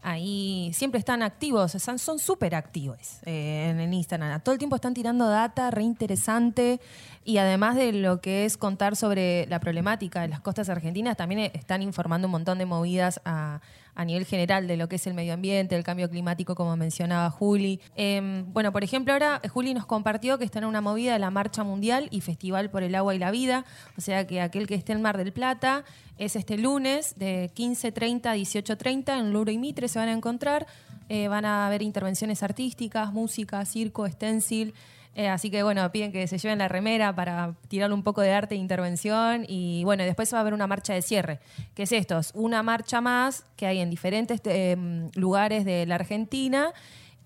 ahí 0.05 0.71
siempre 0.74 1.00
están 1.00 1.24
activos, 1.24 1.71
son 1.71 2.19
súper 2.19 2.53
activos 2.53 3.19
eh, 3.25 3.69
en 3.71 3.79
el 3.79 3.91
Instagram. 3.91 4.39
Todo 4.41 4.53
el 4.53 4.59
tiempo 4.59 4.75
están 4.75 4.93
tirando 4.93 5.27
data 5.27 5.71
re 5.71 5.81
interesante 5.81 6.79
y 7.24 7.38
además 7.38 7.75
de 7.75 7.91
lo 7.91 8.21
que 8.21 8.45
es 8.45 8.55
contar 8.55 8.95
sobre 8.95 9.47
la 9.47 9.59
problemática 9.59 10.21
de 10.21 10.27
las 10.27 10.41
costas 10.41 10.69
argentinas, 10.69 11.17
también 11.17 11.51
están 11.53 11.81
informando 11.81 12.27
un 12.27 12.33
montón 12.33 12.59
de 12.59 12.67
movidas 12.67 13.19
a, 13.25 13.62
nivel 14.03 14.25
general 14.25 14.67
de 14.67 14.75
lo 14.75 14.89
que 14.89 14.97
es 14.97 15.07
el 15.07 15.13
medio 15.13 15.33
ambiente, 15.33 15.75
el 15.75 15.83
cambio 15.83 16.09
climático, 16.09 16.55
como 16.55 16.75
mencionaba 16.75 17.29
Juli. 17.29 17.79
Em, 17.95 18.51
bueno, 18.51 18.73
por 18.73 18.83
ejemplo, 18.83 19.13
ahora 19.13 19.41
Juli 19.49 19.73
nos 19.73 19.85
compartió 19.85 20.37
que 20.37 20.43
está 20.43 20.59
en 20.59 20.65
una 20.65 20.81
movida 20.81 21.13
de 21.13 21.19
la 21.19 21.31
Marcha 21.31 21.63
Mundial 21.63 22.09
y 22.11 22.19
Festival 22.21 22.69
por 22.69 22.83
el 22.83 22.93
Agua 22.95 23.15
y 23.15 23.19
la 23.19 23.31
Vida, 23.31 23.63
o 23.97 24.01
sea 24.01 24.27
que 24.27 24.41
aquel 24.41 24.67
que 24.67 24.75
esté 24.75 24.91
en 24.91 25.01
Mar 25.01 25.17
del 25.17 25.31
Plata 25.31 25.85
es 26.17 26.35
este 26.35 26.57
lunes 26.57 27.15
de 27.17 27.51
15.30 27.55 28.25
a 28.27 28.35
18.30 28.35 29.19
en 29.19 29.31
Luro 29.31 29.51
y 29.51 29.57
Mitre 29.57 29.87
se 29.87 29.99
van 29.99 30.09
a 30.09 30.13
encontrar. 30.13 30.67
Eh, 31.07 31.27
van 31.27 31.45
a 31.45 31.67
haber 31.67 31.83
intervenciones 31.83 32.41
artísticas, 32.41 33.13
música, 33.13 33.63
circo, 33.65 34.09
stencil. 34.09 34.73
Eh, 35.15 35.29
así 35.29 35.50
que 35.50 35.63
bueno, 35.63 35.89
piden 35.91 36.12
que 36.12 36.27
se 36.27 36.38
lleven 36.38 36.57
la 36.60 36.67
remera 36.67 37.15
para 37.15 37.55
tirar 37.69 37.91
un 37.93 38.03
poco 38.03 38.22
de 38.22 38.34
arte 38.34 38.55
e 38.55 38.57
intervención. 38.57 39.45
Y 39.48 39.84
bueno, 39.86 40.04
después 40.04 40.34
va 40.34 40.39
a 40.39 40.41
haber 40.41 40.54
una 40.54 40.67
marcha 40.67 40.93
de 40.93 41.01
cierre. 41.01 41.39
¿Qué 41.73 41.84
es 41.84 41.91
esto? 41.91 42.19
Es 42.19 42.32
una 42.36 42.63
marcha 42.63 43.01
más 43.01 43.45
que 43.56 43.65
hay 43.65 43.80
en 43.80 43.89
diferentes 43.89 44.41
eh, 44.45 44.75
lugares 45.15 45.63
de 45.63 45.86
la 45.86 45.95
Argentina 45.95 46.73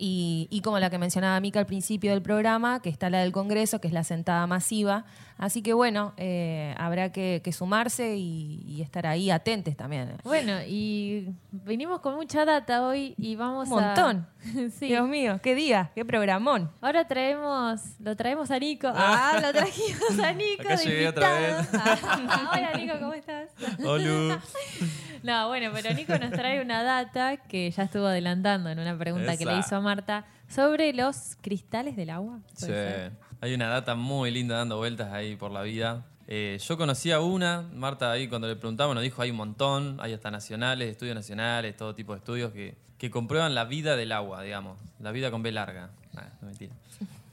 y, 0.01 0.62
como 0.63 0.79
la 0.79 0.89
que 0.89 0.97
mencionaba 0.97 1.39
Mica 1.41 1.59
al 1.59 1.65
principio 1.65 2.12
del 2.12 2.21
programa, 2.21 2.81
que 2.81 2.89
está 2.89 3.09
la 3.09 3.19
del 3.19 3.33
Congreso, 3.33 3.81
que 3.81 3.88
es 3.88 3.93
la 3.93 4.05
sentada 4.05 4.47
masiva. 4.47 5.05
Así 5.38 5.62
que 5.62 5.73
bueno, 5.73 6.13
eh, 6.17 6.73
habrá 6.77 7.12
que, 7.12 7.41
sumarse 7.51 8.15
y, 8.15 8.81
estar 8.81 9.05
ahí 9.05 9.29
atentes 9.29 9.75
también. 9.75 10.15
Bueno, 10.23 10.53
y 10.65 11.33
venimos 11.51 11.99
con 11.99 12.15
mucha 12.15 12.45
data 12.45 12.88
hoy 12.88 13.13
y 13.17 13.35
vamos 13.35 13.67
Un 13.67 13.81
montón. 13.81 14.27
Dios 14.79 15.07
mío, 15.07 15.39
qué 15.43 15.53
día, 15.53 15.91
qué 15.93 16.05
programón. 16.05 16.71
Ahora 16.79 17.05
traemos, 17.05 17.81
lo 17.99 18.15
traemos 18.15 18.51
a 18.51 18.59
Nico. 18.59 18.88
Ah, 18.93 19.39
lo 19.41 19.51
trajimos 19.51 20.19
a 20.19 20.31
Nico. 20.33 20.63
Acá 20.63 20.75
llegué 20.75 21.07
otra 21.09 21.33
vez. 21.33 21.69
hola 22.53 22.73
Nico, 22.77 22.93
¿cómo 22.99 23.13
estás? 23.13 23.49
Hola. 23.83 24.41
No, 25.23 25.47
bueno, 25.47 25.71
pero 25.73 25.93
Nico 25.93 26.17
nos 26.17 26.32
trae 26.32 26.62
una 26.62 26.84
data 26.84 27.38
que 27.38 27.71
ya 27.71 27.84
estuvo 27.84 28.05
adelantando 28.05 28.69
en 28.69 28.79
una 28.79 28.97
pregunta 28.97 29.38
que 29.38 29.45
le 29.45 29.58
hizo 29.58 29.75
a 29.75 29.82
Marta 29.82 30.25
sobre 30.47 30.93
los 30.93 31.38
cristales 31.41 31.95
del 31.95 32.10
agua. 32.10 32.39
Sí, 32.55 32.71
hay 33.41 33.53
una 33.53 33.67
data 33.67 33.95
muy 33.95 34.32
linda 34.32 34.58
dando 34.58 34.77
vueltas 34.77 35.12
ahí 35.13 35.36
por 35.36 35.51
la 35.51 35.62
vida. 35.62 36.05
Eh, 36.27 36.60
yo 36.62 36.77
conocía 36.77 37.19
una, 37.19 37.63
Marta 37.73 38.12
ahí 38.12 38.27
cuando 38.27 38.47
le 38.47 38.55
preguntamos 38.55 38.93
nos 38.93 39.03
dijo 39.03 39.21
hay 39.21 39.32
un 39.32 39.38
montón, 39.38 39.97
hay 39.99 40.13
hasta 40.13 40.29
nacionales, 40.29 40.89
estudios 40.89 41.15
nacionales, 41.15 41.75
todo 41.75 41.95
tipo 41.95 42.13
de 42.13 42.19
estudios 42.19 42.51
que, 42.51 42.77
que 42.99 43.10
comprueban 43.10 43.55
la 43.55 43.65
vida 43.65 43.95
del 43.95 44.12
agua, 44.12 44.43
digamos, 44.43 44.77
la 44.99 45.12
vida 45.12 45.32
con 45.32 45.41
B 45.41 45.51
larga. 45.51 45.89
no 46.13 46.47
mentira. 46.47 46.73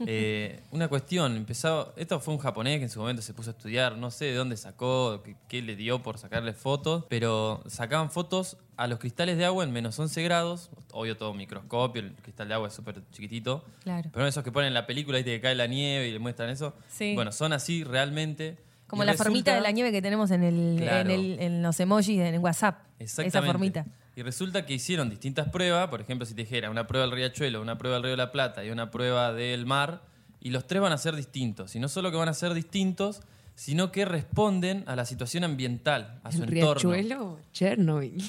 Eh, 0.06 0.62
una 0.72 0.88
cuestión, 0.88 1.36
empezó, 1.36 1.94
esto 1.96 2.20
fue 2.20 2.34
un 2.34 2.40
japonés 2.40 2.78
que 2.78 2.84
en 2.84 2.90
su 2.90 3.00
momento 3.00 3.22
se 3.22 3.32
puso 3.32 3.50
a 3.50 3.52
estudiar, 3.52 3.96
no 3.96 4.10
sé 4.10 4.26
de 4.26 4.34
dónde 4.34 4.56
sacó, 4.56 5.22
qué, 5.48 5.62
le 5.62 5.76
dio 5.76 6.02
por 6.02 6.18
sacarle 6.18 6.52
fotos, 6.52 7.04
pero 7.08 7.62
sacaban 7.66 8.10
fotos 8.10 8.58
a 8.76 8.86
los 8.86 8.98
cristales 8.98 9.38
de 9.38 9.46
agua 9.46 9.64
en 9.64 9.72
menos 9.72 9.98
11 9.98 10.22
grados, 10.22 10.70
obvio 10.92 11.16
todo 11.16 11.32
microscopio, 11.32 12.02
el 12.02 12.14
cristal 12.16 12.48
de 12.48 12.54
agua 12.54 12.68
es 12.68 12.74
súper 12.74 13.02
chiquitito, 13.10 13.64
claro. 13.82 14.10
pero 14.12 14.26
esos 14.26 14.44
que 14.44 14.52
ponen 14.52 14.68
en 14.68 14.74
la 14.74 14.86
película, 14.86 15.18
¿viste? 15.18 15.32
que 15.32 15.40
cae 15.40 15.54
la 15.54 15.66
nieve 15.66 16.08
y 16.08 16.12
le 16.12 16.18
muestran 16.18 16.50
eso, 16.50 16.74
bueno, 17.14 17.32
son 17.32 17.52
así 17.52 17.84
realmente. 17.84 18.58
Como 18.86 19.02
la 19.02 19.14
formita 19.14 19.54
de 19.54 19.60
la 19.60 19.72
nieve 19.72 19.90
que 19.90 20.00
tenemos 20.00 20.30
en, 20.30 20.44
el, 20.44 20.80
en, 20.80 21.62
los 21.62 21.80
emojis 21.80 22.20
en 22.20 22.40
WhatsApp. 22.40 22.82
Esa 23.00 23.42
formita. 23.42 23.84
Y 24.16 24.22
resulta 24.22 24.64
que 24.64 24.72
hicieron 24.72 25.10
distintas 25.10 25.50
pruebas, 25.50 25.88
por 25.88 26.00
ejemplo, 26.00 26.24
si 26.24 26.32
te 26.32 26.40
dijera 26.40 26.70
una 26.70 26.86
prueba 26.86 27.06
del 27.06 27.14
riachuelo, 27.14 27.60
una 27.60 27.76
prueba 27.76 27.96
del 27.96 28.04
río 28.04 28.10
de 28.12 28.16
la 28.16 28.32
Plata 28.32 28.64
y 28.64 28.70
una 28.70 28.90
prueba 28.90 29.34
del 29.34 29.66
mar, 29.66 30.04
y 30.40 30.48
los 30.50 30.66
tres 30.66 30.80
van 30.80 30.92
a 30.92 30.96
ser 30.96 31.14
distintos. 31.16 31.76
Y 31.76 31.80
no 31.80 31.88
solo 31.88 32.10
que 32.10 32.16
van 32.16 32.30
a 32.30 32.32
ser 32.32 32.54
distintos, 32.54 33.20
sino 33.54 33.92
que 33.92 34.06
responden 34.06 34.84
a 34.86 34.96
la 34.96 35.04
situación 35.04 35.44
ambiental, 35.44 36.18
a 36.24 36.32
su 36.32 36.44
¿El 36.44 36.56
entorno. 36.56 36.92
Riachuelo, 36.92 37.40
Chernobyl. 37.52 38.22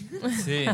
Sí, 0.43 0.65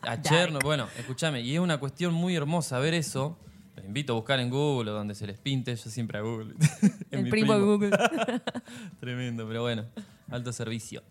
a 0.00 0.22
Chernobyl. 0.22 0.64
Bueno, 0.64 0.88
escúchame, 0.98 1.42
y 1.42 1.52
es 1.52 1.60
una 1.60 1.76
cuestión 1.76 2.14
muy 2.14 2.34
hermosa 2.34 2.78
ver 2.78 2.94
eso. 2.94 3.38
Les 3.76 3.84
invito 3.84 4.14
a 4.14 4.16
buscar 4.16 4.40
en 4.40 4.48
Google 4.48 4.92
o 4.92 4.94
donde 4.94 5.14
se 5.14 5.26
les 5.26 5.38
pinte, 5.38 5.76
yo 5.76 5.90
siempre 5.90 6.16
a 6.16 6.22
Google. 6.22 6.54
El 7.10 7.28
primo, 7.28 7.52
de 7.52 7.60
Google. 7.60 7.90
Tremendo, 8.98 9.46
pero 9.46 9.60
bueno, 9.60 9.84
alto 10.30 10.54
servicio. 10.54 11.02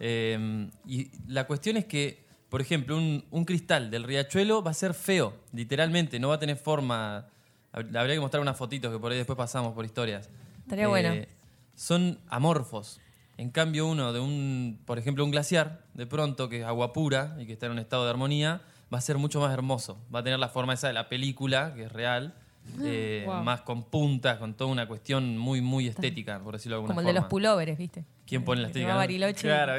Eh, 0.00 0.70
y 0.86 1.10
la 1.26 1.46
cuestión 1.46 1.76
es 1.76 1.84
que 1.84 2.23
por 2.48 2.60
ejemplo, 2.60 2.96
un, 2.96 3.44
cristal 3.44 3.90
del 3.90 4.04
riachuelo 4.04 4.62
va 4.62 4.70
a 4.70 4.74
ser 4.74 4.94
feo, 4.94 5.34
literalmente, 5.52 6.18
no 6.18 6.28
va 6.28 6.36
a 6.36 6.38
tener 6.38 6.56
forma. 6.56 7.26
Habría 7.72 8.14
que 8.14 8.20
mostrar 8.20 8.40
unas 8.40 8.56
fotitos 8.56 8.92
que 8.92 8.98
por 8.98 9.10
ahí 9.10 9.18
después 9.18 9.36
pasamos 9.36 9.74
por 9.74 9.84
historias. 9.84 10.30
Estaría 10.60 10.86
bueno. 10.88 11.12
Eh, 11.12 11.28
son 11.74 12.20
amorfos. 12.28 13.00
En 13.36 13.50
cambio, 13.50 13.88
uno 13.88 14.12
de 14.12 14.20
un, 14.20 14.80
por 14.84 14.98
ejemplo, 14.98 15.24
un 15.24 15.32
glaciar, 15.32 15.84
de 15.94 16.06
pronto, 16.06 16.48
que 16.48 16.60
es 16.60 16.64
agua 16.64 16.92
pura 16.92 17.36
y 17.40 17.46
que 17.46 17.52
está 17.52 17.66
en 17.66 17.72
un 17.72 17.80
estado 17.80 18.04
de 18.04 18.10
armonía, 18.10 18.62
va 18.92 18.98
a 18.98 19.00
ser 19.00 19.18
mucho 19.18 19.40
más 19.40 19.52
hermoso. 19.52 19.98
Va 20.14 20.20
a 20.20 20.22
tener 20.22 20.38
la 20.38 20.48
forma 20.48 20.74
esa 20.74 20.86
de 20.86 20.92
la 20.92 21.08
película, 21.08 21.74
que 21.74 21.84
es 21.84 21.92
real, 21.92 22.34
eh, 22.80 23.26
más 23.42 23.62
con 23.62 23.82
puntas, 23.82 24.38
con 24.38 24.54
toda 24.54 24.70
una 24.70 24.86
cuestión 24.86 25.36
muy, 25.36 25.60
muy 25.60 25.88
estética, 25.88 26.38
por 26.38 26.54
decirlo 26.54 26.76
de 26.76 26.78
alguna 26.78 26.94
forma. 26.94 27.02
Como 27.02 27.08
el 27.08 27.14
de 27.14 27.20
los 27.20 27.28
pulóveres, 27.28 27.76
¿viste? 27.76 28.04
¿Quién 28.26 28.44
pone 28.44 28.62
la 28.62 28.68
estética? 28.68 28.94
Bariloche. 28.94 29.42
Claro, 29.42 29.72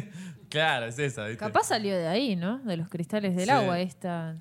claro, 0.48 0.86
es 0.86 0.98
esa. 0.98 1.24
¿viste? 1.26 1.38
Capaz 1.38 1.64
salió 1.68 1.96
de 1.96 2.06
ahí, 2.08 2.36
¿no? 2.36 2.58
De 2.58 2.76
los 2.76 2.88
cristales 2.88 3.34
del 3.36 3.50
agua 3.50 3.80
esta... 3.80 4.36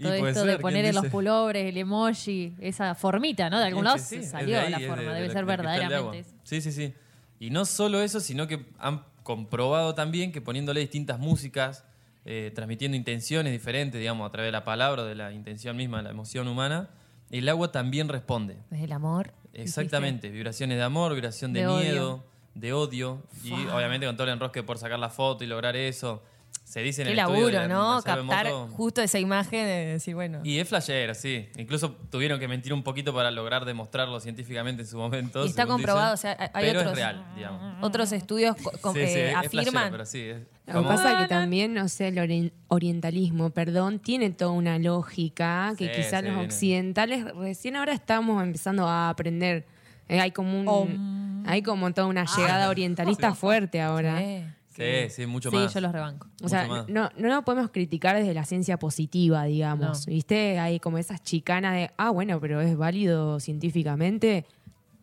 Todo 0.00 0.12
esto 0.12 0.40
ser, 0.40 0.42
de 0.42 0.52
¿quién 0.56 0.60
poner 0.60 0.84
en 0.84 0.94
los 0.94 1.06
pulobres, 1.06 1.64
el 1.70 1.76
emoji, 1.78 2.54
esa 2.60 2.94
formita, 2.94 3.48
¿no? 3.48 3.58
De 3.58 3.64
algún 3.64 3.80
Es 3.86 3.92
lado 3.94 3.98
sí, 3.98 4.16
es 4.16 4.28
salió 4.30 4.56
de 4.56 4.60
ahí, 4.60 4.70
la 4.70 4.76
es 4.78 4.86
forma, 4.86 5.02
de- 5.04 5.08
debe 5.14 5.28
de- 5.28 5.32
ser 5.32 5.44
de 5.46 5.56
verdaderamente. 5.56 5.96
agua. 6.18 6.40
Sí, 6.44 6.60
sí, 6.60 6.70
sí. 6.72 6.92
Y 7.40 7.48
no 7.48 7.64
solo 7.64 8.02
eso, 8.02 8.20
sino 8.20 8.46
que 8.46 8.66
han 8.78 9.04
comprobado 9.22 9.94
también 9.94 10.32
que 10.32 10.42
poniéndole 10.42 10.80
distintas 10.80 11.18
músicas, 11.18 11.84
eh, 12.26 12.52
transmitiendo 12.54 12.94
intenciones 12.94 13.52
diferentes, 13.52 13.98
digamos, 13.98 14.28
a 14.28 14.32
través 14.32 14.48
de 14.48 14.52
la 14.52 14.64
palabra, 14.64 15.02
de 15.04 15.14
la 15.14 15.32
intención 15.32 15.76
misma, 15.78 15.96
de 15.98 16.02
la 16.02 16.10
emoción 16.10 16.46
humana, 16.46 16.90
el 17.30 17.48
agua 17.48 17.72
también 17.72 18.10
responde. 18.10 18.58
Desde 18.68 18.84
el 18.84 18.92
amor. 18.92 19.32
Exactamente, 19.54 20.28
vibraciones 20.28 20.76
de 20.76 20.82
amor, 20.84 21.14
vibración 21.14 21.54
de, 21.54 21.60
De 21.60 21.66
odio. 21.68 22.24
De 22.56 22.72
odio, 22.72 23.22
y 23.44 23.52
obviamente 23.52 24.06
con 24.06 24.16
todo 24.16 24.26
el 24.26 24.32
enrosque 24.32 24.62
por 24.62 24.78
sacar 24.78 24.98
la 24.98 25.10
foto 25.10 25.44
y 25.44 25.46
lograr 25.46 25.76
eso. 25.76 26.22
Se 26.64 26.80
dice 26.80 27.02
en 27.02 27.06
Qué 27.08 27.12
el 27.12 27.18
estudio 27.20 27.40
laburo, 27.50 27.60
de 27.60 27.68
¿no? 27.68 28.02
Captar 28.02 28.48
justo 28.72 29.00
esa 29.00 29.20
imagen 29.20 29.64
de 29.66 29.86
decir, 29.86 30.16
bueno. 30.16 30.40
y 30.42 30.58
es 30.58 30.68
flashero, 30.68 31.14
sí. 31.14 31.48
Incluso 31.58 31.92
tuvieron 32.10 32.40
que 32.40 32.48
mentir 32.48 32.72
un 32.72 32.82
poquito 32.82 33.14
para 33.14 33.30
lograr 33.30 33.64
demostrarlo 33.64 34.18
científicamente 34.18 34.82
en 34.82 34.88
su 34.88 34.96
momento. 34.98 35.44
Y 35.44 35.48
está 35.50 35.62
según 35.62 35.76
comprobado, 35.76 36.14
dicen. 36.16 36.32
o 36.32 36.36
sea, 36.36 36.50
hay 36.52 36.66
pero 36.66 36.80
otros- 36.80 36.92
es 36.94 36.98
real, 36.98 37.24
digamos. 37.36 37.84
Otros 37.84 38.10
estudios 38.10 38.56
co- 38.56 38.72
co- 38.80 38.92
Sí, 38.94 38.98
eh, 38.98 39.06
sí, 39.06 39.18
es 39.20 39.50
flashero, 39.50 39.60
afirman. 39.60 39.90
pero 39.92 40.06
sí, 40.06 40.20
es 40.22 40.38
Lo 40.38 40.46
que 40.64 40.72
como- 40.72 40.88
pasa 40.88 41.18
que 41.22 41.28
también, 41.28 41.72
no 41.72 41.88
sé, 41.88 42.08
el 42.08 42.16
ori- 42.16 42.52
orientalismo, 42.66 43.50
perdón, 43.50 44.00
tiene 44.00 44.30
toda 44.30 44.50
una 44.50 44.78
lógica 44.80 45.72
que 45.78 45.86
Sí, 45.86 45.90
quizás 45.94 46.20
sí, 46.20 46.26
los 46.26 46.34
viene. 46.34 46.42
occidentales 46.46 47.24
recién 47.36 47.76
ahora 47.76 47.92
estamos 47.92 48.42
empezando 48.42 48.88
a 48.88 49.08
aprender. 49.10 49.66
Eh, 50.08 50.20
hay 50.20 50.30
como 50.30 50.60
un, 50.82 51.42
hay 51.46 51.62
como 51.62 51.92
toda 51.92 52.06
una 52.06 52.24
llegada 52.24 52.68
orientalista 52.68 53.34
fuerte 53.34 53.80
ahora. 53.80 54.20
Sí, 54.68 55.08
sí, 55.08 55.26
mucho 55.26 55.50
Sí, 55.50 55.56
más. 55.56 55.72
yo 55.72 55.80
los 55.80 55.90
rebanco. 55.90 56.28
O 56.42 56.48
sea, 56.50 56.62
Mucho 56.66 56.74
más. 56.74 56.88
no, 56.88 57.10
no 57.16 57.28
lo 57.34 57.42
podemos 57.46 57.70
criticar 57.70 58.14
desde 58.14 58.34
la 58.34 58.44
ciencia 58.44 58.78
positiva, 58.78 59.44
digamos. 59.44 60.06
No. 60.06 60.12
¿Viste? 60.12 60.58
Hay 60.58 60.80
como 60.80 60.98
esas 60.98 61.22
chicanas 61.22 61.72
de, 61.74 61.90
ah, 61.96 62.10
bueno, 62.10 62.38
pero 62.40 62.60
es 62.60 62.76
válido 62.76 63.40
científicamente. 63.40 64.44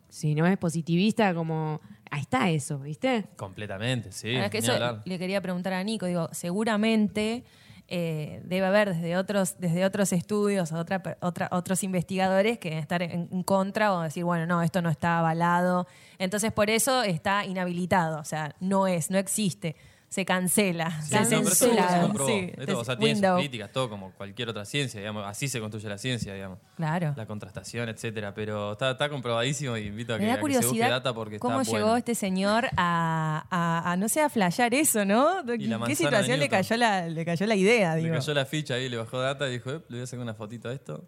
Si 0.08 0.36
no 0.36 0.46
es 0.46 0.56
positivista, 0.58 1.34
como, 1.34 1.80
ahí 2.08 2.20
está 2.20 2.48
eso, 2.50 2.78
¿viste? 2.78 3.24
Completamente, 3.36 4.12
sí. 4.12 4.34
Ahora, 4.36 4.44
es 4.44 4.50
que 4.52 4.58
ni 4.60 4.64
eso 4.64 4.72
hablar. 4.74 5.02
le 5.04 5.18
quería 5.18 5.40
preguntar 5.40 5.72
a 5.72 5.82
Nico. 5.82 6.06
Digo, 6.06 6.28
seguramente 6.30 7.42
eh, 7.88 8.40
debe 8.44 8.66
haber 8.66 8.94
desde 8.94 9.16
otros, 9.16 9.56
desde 9.58 9.84
otros 9.84 10.12
estudios, 10.12 10.72
otra, 10.72 11.02
otra, 11.20 11.48
otros 11.52 11.82
investigadores 11.82 12.58
que 12.58 12.70
deben 12.70 12.82
estar 12.82 13.02
en 13.02 13.42
contra 13.42 13.92
o 13.92 14.02
decir, 14.02 14.24
bueno, 14.24 14.46
no, 14.46 14.62
esto 14.62 14.82
no 14.82 14.90
está 14.90 15.18
avalado. 15.18 15.86
Entonces, 16.18 16.52
por 16.52 16.70
eso 16.70 17.02
está 17.02 17.44
inhabilitado. 17.44 18.18
O 18.20 18.24
sea, 18.24 18.54
no 18.60 18.86
es, 18.86 19.10
no 19.10 19.18
existe. 19.18 19.76
Se 20.14 20.24
cancela. 20.24 21.02
Sí, 21.02 21.12
no, 21.14 21.18
pero 21.28 21.42
censura. 21.42 21.88
se 21.88 22.00
comprobó. 22.02 22.28
Sí, 22.30 22.52
Esto, 22.56 22.78
o 22.78 22.84
sea, 22.84 22.96
tiene 22.96 23.16
sus 23.20 23.36
críticas, 23.38 23.72
todo 23.72 23.90
como 23.90 24.12
cualquier 24.12 24.48
otra 24.48 24.64
ciencia, 24.64 25.00
digamos. 25.00 25.24
Así 25.26 25.48
se 25.48 25.58
construye 25.58 25.88
la 25.88 25.98
ciencia, 25.98 26.32
digamos. 26.32 26.60
Claro. 26.76 27.14
La 27.16 27.26
contrastación, 27.26 27.88
etcétera. 27.88 28.32
Pero 28.32 28.72
está, 28.74 28.92
está 28.92 29.08
comprobadísimo 29.08 29.76
y 29.76 29.86
invito 29.88 30.14
a 30.14 30.18
que, 30.18 30.22
Me 30.22 30.28
da 30.28 30.34
a 30.34 30.40
que 30.40 30.52
se 30.54 30.66
busque 30.66 30.78
data 30.78 31.12
porque 31.12 31.40
cómo 31.40 31.62
está 31.62 31.72
llegó 31.72 31.86
bueno. 31.86 31.96
este 31.98 32.14
señor 32.14 32.66
a, 32.76 33.44
a- 33.50 33.90
a, 33.90 33.96
no 33.96 34.08
sé, 34.08 34.20
a 34.20 34.28
flashear 34.28 34.72
eso, 34.74 35.04
¿no? 35.04 35.42
¿Qué 35.86 35.96
situación 35.96 36.38
le 36.38 36.48
cayó 36.48 36.76
la, 36.76 37.08
le 37.08 37.24
cayó 37.24 37.46
la 37.46 37.56
idea, 37.56 37.96
Le 37.96 38.02
digo? 38.02 38.14
cayó 38.14 38.34
la 38.34 38.44
ficha 38.46 38.74
ahí, 38.74 38.88
le 38.88 38.96
bajó 38.98 39.18
data 39.20 39.48
y 39.48 39.52
dijo, 39.54 39.70
"Eh, 39.72 39.80
le 39.88 39.96
voy 39.96 40.04
a 40.04 40.06
sacar 40.06 40.22
una 40.22 40.34
fotito 40.34 40.68
a 40.68 40.72
esto. 40.72 41.04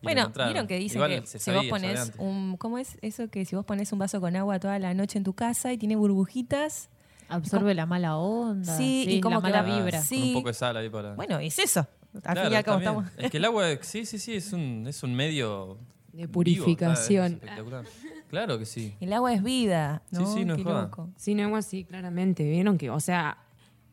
Bueno, 0.00 0.32
vieron 0.34 0.66
que 0.66 0.78
dicen 0.78 0.96
Igual 1.02 1.20
que 1.20 1.26
se 1.26 1.38
si 1.38 1.50
vos 1.50 1.66
antes. 1.72 2.12
un. 2.18 2.56
¿Cómo 2.56 2.78
es 2.78 2.96
eso? 3.02 3.28
Que 3.28 3.44
si 3.44 3.56
vos 3.56 3.64
pones 3.66 3.92
un 3.92 3.98
vaso 3.98 4.20
con 4.20 4.34
agua 4.36 4.58
toda 4.60 4.78
la 4.78 4.94
noche 4.94 5.18
en 5.18 5.24
tu 5.24 5.32
casa 5.34 5.72
y 5.72 5.76
tiene 5.76 5.96
burbujitas. 5.96 6.88
Absorbe 7.28 7.74
la 7.74 7.86
mala 7.86 8.16
onda. 8.16 8.76
Sí, 8.76 9.04
y 9.08 9.20
como 9.20 9.36
la 9.36 9.42
que 9.46 9.52
mala 9.52 9.62
vibra. 9.62 10.00
sí. 10.02 10.18
Con 10.18 10.28
un 10.28 10.34
poco 10.34 10.48
de 10.48 10.54
sal 10.54 10.76
ahí 10.76 10.88
para... 10.88 11.14
Bueno, 11.14 11.38
es 11.38 11.58
eso. 11.58 11.86
Al 12.14 12.22
Claro, 12.22 12.42
fin 12.44 12.52
y 12.52 12.56
al 12.56 12.64
cabo 12.64 12.78
estamos. 12.78 13.06
Es 13.18 13.30
que 13.30 13.36
el 13.36 13.44
agua, 13.44 13.64
sí, 13.82 14.06
sí, 14.06 14.18
sí, 14.18 14.34
es 14.34 14.52
un, 14.52 14.84
es 14.88 15.02
un 15.02 15.14
medio... 15.14 15.78
De 16.12 16.22
vivo, 16.22 16.32
purificación. 16.32 17.34
espectacular. 17.34 17.84
Claro 18.28 18.58
que 18.58 18.66
sí. 18.66 18.94
El 19.00 19.12
agua 19.12 19.32
es 19.32 19.42
vida, 19.42 20.02
¿no? 20.10 20.26
Sí, 20.26 20.38
sí, 20.40 20.44
no 20.44 20.54
es 20.54 20.62
Qué 20.62 20.68
loco. 20.68 21.10
Sin 21.16 21.40
agua, 21.40 21.62
sí, 21.62 21.84
claramente. 21.84 22.48
Vieron 22.48 22.76
que, 22.76 22.90
o 22.90 22.98
sea, 23.00 23.38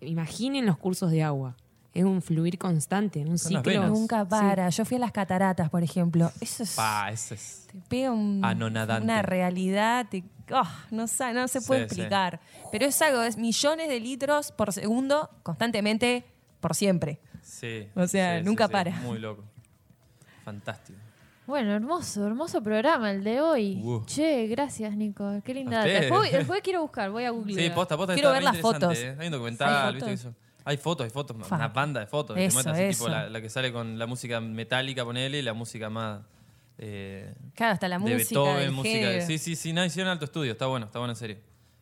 imaginen 0.02 0.66
los 0.66 0.78
cursos 0.78 1.12
de 1.12 1.24
agua. 1.24 1.56
Es 1.96 2.04
un 2.04 2.22
fluir 2.22 2.58
constante, 2.60 3.22
un 3.22 3.38
Son 3.40 3.54
las 3.54 3.64
ciclo. 3.64 3.82
venas. 3.82 3.90
Nunca 3.98 4.24
para. 4.28 4.70
Yo 4.70 4.84
fui 4.86 4.98
a 4.98 5.00
las 5.00 5.12
cataratas, 5.14 5.70
por 5.70 5.82
ejemplo. 5.82 6.32
Eso 6.42 6.62
es. 6.64 6.76
Pa, 6.76 7.10
ese 7.12 7.36
es... 7.36 7.68
te 7.72 7.80
pega 7.90 8.12
un- 8.12 8.42
Anonadante. 8.44 9.04
una 9.04 9.22
realidad, 9.22 10.06
te- 10.12 10.24
ah, 10.52 10.84
no, 10.92 11.08
sa- 11.08 11.32
no 11.34 11.48
se 11.48 11.62
puede 11.62 11.88
Sí, 11.88 11.96
sí. 11.96 12.02
explicar. 12.02 12.40
Pero 12.72 12.86
es 12.86 13.02
algo, 13.02 13.24
es 13.24 13.38
millones 13.38 13.88
de 13.88 14.00
litros 14.02 14.52
por 14.52 14.74
segundo, 14.74 15.30
constantemente, 15.42 16.26
por 16.60 16.76
siempre. 16.76 17.18
Sí. 17.42 17.88
O 17.96 18.06
sea, 18.08 18.36
sí, 18.36 18.40
sí, 18.44 18.46
nunca 18.46 18.68
sí, 18.68 18.74
para. 18.74 18.92
Muy 19.00 19.18
loco. 19.20 19.44
Fantástico. 20.44 21.00
Bueno, 21.48 21.74
hermoso, 21.76 22.26
hermoso 22.26 22.62
programa 22.62 23.12
el 23.12 23.24
de 23.24 23.40
hoy. 23.40 23.80
Uh. 23.84 24.04
Che, 24.06 24.48
gracias, 24.48 24.96
Nico. 24.98 25.42
Qué 25.44 25.54
linda 25.54 25.78
A 25.78 25.80
data. 25.80 25.90
ustedes. 25.92 26.10
Después, 26.12 26.32
después 26.32 26.62
quiero 26.62 26.82
buscar, 26.82 27.12
voy 27.12 27.24
a 27.24 27.30
googlear. 27.30 27.62
Sí, 27.62 27.70
posta, 27.70 27.96
posta. 27.96 28.14
Quiero 28.16 28.30
está 28.30 28.34
ver 28.34 28.42
re 28.42 28.46
las 28.46 28.56
interesante, 28.56 28.86
fotos. 28.88 28.98
¿eh? 29.04 29.16
Hay 29.20 29.28
un 29.28 29.32
documental, 29.32 29.88
¿Hay 29.88 29.94
¿viste 29.94 30.10
fotos? 30.18 30.20
eso? 30.26 30.36
Hay 30.66 30.78
fotos, 30.78 31.06
hay 31.06 31.12
fotos, 31.12 31.38
Fa. 31.48 31.56
una 31.56 31.68
banda 31.70 32.00
de 32.02 32.08
fotos. 32.08 32.36
te 32.36 32.46
Eso, 32.46 32.56
muestran 32.56 32.76
así, 32.76 32.90
tipo 32.98 33.08
la, 33.08 33.30
la 33.30 33.40
que 33.42 33.50
sale 33.50 33.72
con 33.72 33.98
la 34.00 34.08
música 34.08 34.42
metálica, 34.42 35.06
ponele, 35.06 35.40
y 35.40 35.42
la 35.44 35.54
música 35.54 35.90
más... 35.90 36.22
eh, 36.80 37.34
Claro, 37.54 37.74
hasta 37.74 37.88
la 37.88 38.00
de 38.00 38.16
música. 38.16 38.18
Beethoven, 38.42 38.74
música... 38.74 38.96
género. 38.98 39.26
Sí, 39.26 39.38
sí, 39.38 39.56
sí, 39.56 39.74
no, 39.74 39.86
hicieron 39.86 40.12
alto 40.12 40.26
estudio, 40.26 40.52
está 40.52 40.66
bueno, 40.66 40.88
está 40.88 41.00
bueno 41.00 41.12
en 41.14 41.18
serio. 41.18 41.38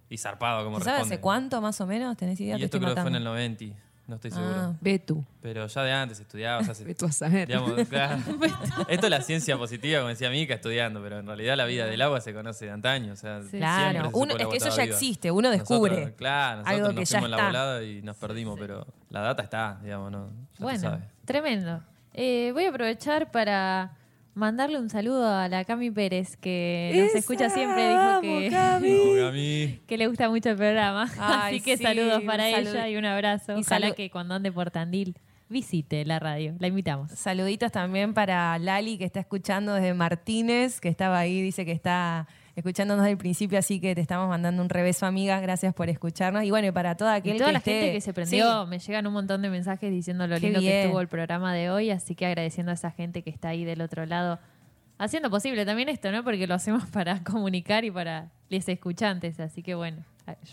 Y 0.10 0.18
zarpado 0.18 0.64
como 0.66 0.78
¿Se 0.80 0.84
sabe 0.86 0.98
responde. 0.98 1.16
hace 1.16 1.22
cuánto 1.22 1.62
más 1.62 1.80
o 1.82 1.88
menos? 1.88 2.16
¿Tenés 2.18 2.40
idea? 2.42 2.56
Y 2.58 2.60
Te 2.60 2.66
esto 2.66 2.78
creo 2.80 2.94
que 2.94 3.02
fue 3.02 3.10
en 3.10 3.16
el 3.16 3.24
matando. 3.24 3.40
90, 3.40 3.66
no 4.08 4.16
estoy 4.16 4.32
seguro. 4.32 4.54
Ah. 4.56 4.74
Ve 4.82 5.00
tú, 5.00 5.24
Pero 5.42 5.66
ya 5.68 5.84
de 5.84 5.92
antes 5.92 6.20
estudiaba, 6.20 6.60
o 6.60 6.64
sea, 6.64 6.74
se- 6.76 6.84
a 7.06 7.12
saber. 7.12 7.48
digamos, 7.48 7.88
claro. 7.90 8.22
Esto 8.88 9.08
es 9.08 9.10
la 9.10 9.22
ciencia 9.22 9.58
positiva, 9.58 10.00
como 10.00 10.10
decía 10.10 10.30
Mica, 10.30 10.54
estudiando, 10.56 11.02
pero 11.02 11.20
en 11.20 11.26
realidad 11.28 11.56
la 11.58 11.66
vida 11.66 11.86
del 11.86 12.02
agua 12.02 12.20
se 12.22 12.34
conoce 12.34 12.66
de 12.66 12.72
antaño. 12.72 13.14
O 13.14 13.16
sea, 13.16 13.42
Claro, 13.50 14.10
se 14.12 14.18
uno, 14.18 14.36
es 14.38 14.48
que 14.48 14.58
eso 14.58 14.70
ya 14.70 14.84
viva. 14.84 14.96
existe, 14.96 15.32
uno 15.32 15.50
descubre. 15.50 15.92
Nosotros, 15.96 16.16
claro, 16.18 16.58
nosotros 16.62 16.76
algo 16.80 16.88
nos 16.92 17.00
que 17.00 17.06
ya 17.06 17.20
fuimos 17.20 17.26
en 17.26 17.32
la 17.42 17.48
volada 17.48 17.84
y 17.84 18.02
nos 18.02 18.18
perdimos, 18.18 18.60
pero 18.60 18.88
la 19.10 19.22
data 19.22 19.44
está, 19.44 19.80
digamos, 19.84 20.12
¿no? 20.12 20.30
Ya 20.60 20.64
Bueno, 20.64 21.02
tremendo. 21.26 21.82
Eh, 22.14 22.52
voy 22.54 22.66
a 22.66 22.70
aprovechar 22.70 23.32
para 23.32 23.98
mandarle 24.36 24.80
un 24.80 24.90
saludo 24.90 25.28
a 25.28 25.48
la 25.48 25.64
Cami 25.66 25.92
Pérez, 25.92 26.38
que 26.38 26.92
nos 26.96 27.08
¡Esa! 27.10 27.18
escucha 27.20 27.50
siempre. 27.50 27.88
Dijo 27.90 28.22
que, 29.32 29.80
que 29.88 29.98
le 29.98 30.08
gusta 30.08 30.30
mucho 30.30 30.50
el 30.52 30.58
programa. 30.58 31.10
Ay, 31.20 31.56
Así 31.58 31.62
que 31.64 31.78
sí, 31.78 31.84
saludos 31.84 32.24
para 32.24 32.50
salud- 32.50 32.70
ella 32.72 32.90
y 32.90 32.96
un 32.98 33.06
abrazo. 33.06 33.58
y 33.58 33.62
Ojalá 33.62 33.92
que 33.92 34.10
cuando 34.10 34.36
ande 34.36 34.52
por 34.52 34.72
Tandil 34.72 35.16
visite 35.50 36.04
la 36.06 36.18
radio. 36.20 36.56
La 36.60 36.68
invitamos. 36.68 37.12
Saluditos 37.12 37.72
también 37.72 38.14
para 38.14 38.58
Lali, 38.58 38.98
que 38.98 39.06
está 39.06 39.20
escuchando 39.20 39.74
desde 39.76 39.94
Martínez, 39.94 40.82
que 40.82 40.90
estaba 40.90 41.20
ahí, 41.20 41.42
dice 41.42 41.64
que 41.66 41.72
está 41.74 42.28
escuchándonos 42.56 43.04
desde 43.04 43.12
el 43.14 43.18
principio, 43.18 43.58
así 43.58 43.80
que 43.80 43.96
te 43.96 44.02
estamos 44.02 44.30
mandando 44.30 44.62
un 44.62 44.70
rebeso, 44.70 45.06
amiga. 45.06 45.40
Gracias 45.40 45.74
por 45.74 45.90
escucharnos. 45.90 46.44
Y 46.44 46.52
bueno, 46.52 46.68
y 46.68 46.72
para 46.72 46.96
toda 46.96 47.16
aquel 47.16 47.36
Y 47.36 47.38
toda 47.38 47.50
que 47.50 47.54
la 47.54 47.60
esté- 47.60 47.72
gente 47.82 47.94
que 47.94 48.02
se 48.02 48.14
prendió, 48.14 48.64
Sí. 48.64 48.70
me 48.70 48.80
llegan 48.80 49.08
un 49.08 49.14
montón 49.14 49.42
de 49.42 49.50
mensajes 49.50 49.90
diciendo 49.92 50.28
lo 50.28 50.36
Qué 50.36 50.42
lindo 50.48 50.60
que 50.60 50.84
estuvo 50.84 51.02
el 51.02 51.08
programa 51.08 51.54
de 51.54 51.70
hoy, 51.70 51.90
así 51.90 52.16
que 52.16 52.26
agradeciendo 52.26 52.72
a 52.72 52.76
esa 52.76 52.92
gente 52.92 53.22
que 53.24 53.30
está 53.30 53.50
ahí 53.50 53.66
del 53.66 53.82
otro 53.82 54.06
lado, 54.06 54.40
haciendo 55.00 55.30
posible 55.30 55.66
también 55.66 55.90
esto, 55.90 56.12
¿no? 56.12 56.24
Porque 56.24 56.46
lo 56.48 56.54
hacemos 56.56 56.84
para 56.92 57.24
comunicar 57.24 57.84
y 57.86 57.92
para 57.92 58.30
les 58.50 58.68
escuchantes, 58.70 59.40
así 59.40 59.64
que 59.64 59.74
bueno, 59.76 60.04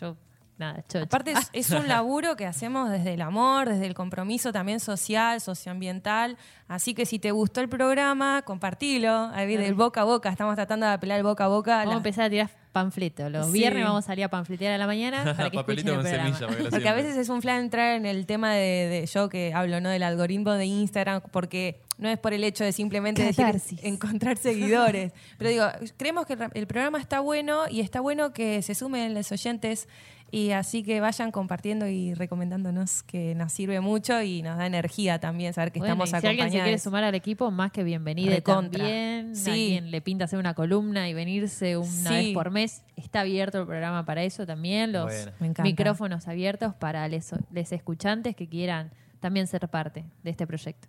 yo, 0.01 0.17
nada, 0.61 0.85
chocho. 0.88 1.05
Aparte 1.07 1.33
es, 1.33 1.51
es 1.53 1.70
un 1.70 1.88
laburo 1.88 2.37
que 2.37 2.46
hacemos 2.46 2.88
desde 2.90 3.14
el 3.14 3.23
amor, 3.23 3.68
desde 3.68 3.87
el 3.87 3.94
compromiso 3.94 4.53
también 4.53 4.79
social, 4.79 5.40
socioambiental. 5.40 6.37
Así 6.68 6.94
que 6.94 7.05
si 7.07 7.18
te 7.18 7.33
gustó 7.33 7.61
el 7.61 7.68
programa, 7.68 8.42
compartilo. 8.42 9.31
Ahí 9.35 9.57
del 9.57 9.75
boca 9.75 10.03
a 10.03 10.05
boca, 10.05 10.29
estamos 10.31 10.55
tratando 10.55 10.87
de 10.87 10.92
apelar 10.92 11.18
el 11.18 11.25
boca 11.25 11.46
a 11.46 11.49
boca. 11.49 11.79
Vamos 11.79 11.87
a 11.87 11.94
La- 11.94 11.96
empezar 11.96 12.25
a 12.27 12.31
tirar 12.31 12.51
panfletos. 12.70 13.33
Los 13.33 13.46
Sí. 13.46 13.53
viernes 13.55 13.83
vamos 13.85 14.05
a 14.05 14.07
salir 14.07 14.25
a 14.25 14.29
panfletear 14.29 14.73
a 14.75 14.79
la 14.79 14.87
mañana 14.87 15.25
para 15.37 15.51
que 15.51 15.57
escuchen 15.57 15.61
Papelito 15.64 15.90
el 15.90 15.96
con 15.96 16.05
programa. 16.05 16.37
semilla. 16.38 16.46
porque 16.46 16.70
Porque 16.70 16.88
a 16.88 16.94
veces 16.94 17.16
es 17.16 17.29
un 17.29 17.42
flan 17.42 17.59
entrar 17.64 17.96
en 17.96 18.07
el 18.07 18.27
tema 18.27 18.53
de, 18.55 18.61
de 18.88 19.07
yo 19.07 19.29
que 19.29 19.53
hablo, 19.53 19.81
¿no? 19.81 19.88
Del 19.88 20.05
algoritmo 20.05 20.53
de 20.53 20.66
Instagram, 20.66 21.23
porque 21.33 21.81
no 21.99 22.09
es 22.09 22.18
por 22.18 22.33
el 22.33 22.44
hecho 22.44 22.62
de 22.62 22.70
simplemente 22.73 23.25
decir 23.25 23.81
encontrar 23.83 24.37
seguidores. 24.37 25.12
Pero 25.38 25.51
digo, 25.51 25.66
creemos 25.96 26.27
que 26.27 26.37
el 26.55 26.66
programa 26.68 27.01
está 27.01 27.18
bueno 27.18 27.62
y 27.68 27.81
está 27.81 28.01
bueno 28.01 28.33
que 28.33 28.62
se 28.62 28.77
sumen 28.77 29.14
los 29.14 29.33
oyentes 29.33 29.88
y 30.31 30.51
así 30.53 30.83
que 30.83 31.01
vayan 31.01 31.31
compartiendo 31.33 31.87
y 31.88 32.14
recomendándonos 32.14 33.03
que 33.03 33.35
nos 33.35 33.53
sirve 33.53 33.81
mucho 33.81 34.23
y 34.23 34.43
nos 34.43 34.57
da 34.59 34.66
energía 34.66 35.19
también 35.19 35.53
saber 35.53 35.73
que 35.73 35.79
Bueno, 35.81 35.95
estamos 35.95 36.09
y 36.09 36.11
si 36.11 36.16
alguien 36.27 36.33
se 36.47 36.51
quiere 36.51 36.59
acompañados. 36.61 36.83
sumar 36.83 37.05
al 37.05 37.14
equipo, 37.14 37.51
más 37.51 37.73
que 37.73 37.85
bienvenida 37.85 38.40
también. 38.40 39.35
Sí. 39.37 39.51
A 39.51 39.55
quien 39.55 39.90
le 39.90 40.01
pinta 40.01 40.25
hacer 40.27 40.38
una 40.38 40.55
columna 40.55 41.09
y 41.09 41.14
venirse 41.14 41.77
una 41.77 41.87
Sí. 41.87 42.09
vez 42.14 42.35
por 42.35 42.51
mes, 42.51 42.83
está 42.97 43.21
abierto 43.21 43.61
el 43.61 43.66
programa 43.66 44.05
para 44.05 44.23
eso 44.23 44.47
también. 44.47 44.93
Los 44.93 45.12
Bueno. 45.38 45.55
Micrófonos 45.62 46.29
abiertos 46.29 46.75
para 46.75 47.07
les, 47.09 47.31
les 47.51 47.73
escuchantes 47.73 48.37
que 48.37 48.49
quieran 48.49 48.90
también 49.21 49.47
ser 49.47 49.69
parte 49.69 50.05
de 50.23 50.31
este 50.31 50.47
proyecto. 50.47 50.88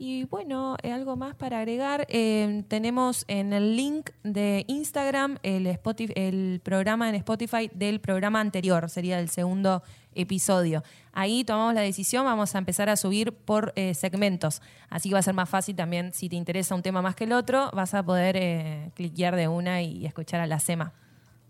Y 0.00 0.26
bueno, 0.26 0.76
eh, 0.84 0.92
algo 0.92 1.16
más 1.16 1.34
para 1.34 1.58
agregar. 1.58 2.06
Eh, 2.08 2.62
tenemos 2.68 3.24
en 3.26 3.52
el 3.52 3.76
link 3.76 4.10
de 4.22 4.64
Instagram 4.68 5.38
el, 5.42 5.66
Spotify, 5.66 6.12
el 6.14 6.60
programa 6.62 7.08
en 7.08 7.16
Spotify 7.16 7.68
del 7.74 7.98
programa 8.00 8.40
anterior, 8.40 8.88
sería 8.88 9.18
el 9.18 9.28
segundo 9.28 9.82
episodio. 10.14 10.84
Ahí 11.12 11.42
tomamos 11.42 11.74
la 11.74 11.80
decisión, 11.80 12.24
vamos 12.24 12.54
a 12.54 12.58
empezar 12.58 12.88
a 12.88 12.96
subir 12.96 13.32
por 13.32 13.72
eh, 13.74 13.92
segmentos. 13.94 14.62
Así 14.88 15.10
va 15.10 15.18
a 15.18 15.22
ser 15.22 15.34
más 15.34 15.48
fácil 15.48 15.74
también, 15.74 16.12
si 16.12 16.28
te 16.28 16.36
interesa 16.36 16.76
un 16.76 16.82
tema 16.82 17.02
más 17.02 17.16
que 17.16 17.24
el 17.24 17.32
otro, 17.32 17.68
vas 17.72 17.92
a 17.94 18.04
poder 18.04 18.36
eh, 18.36 18.92
cliquear 18.94 19.34
de 19.34 19.48
una 19.48 19.82
y 19.82 20.06
escuchar 20.06 20.40
a 20.40 20.46
la 20.46 20.60
SEMA. 20.60 20.92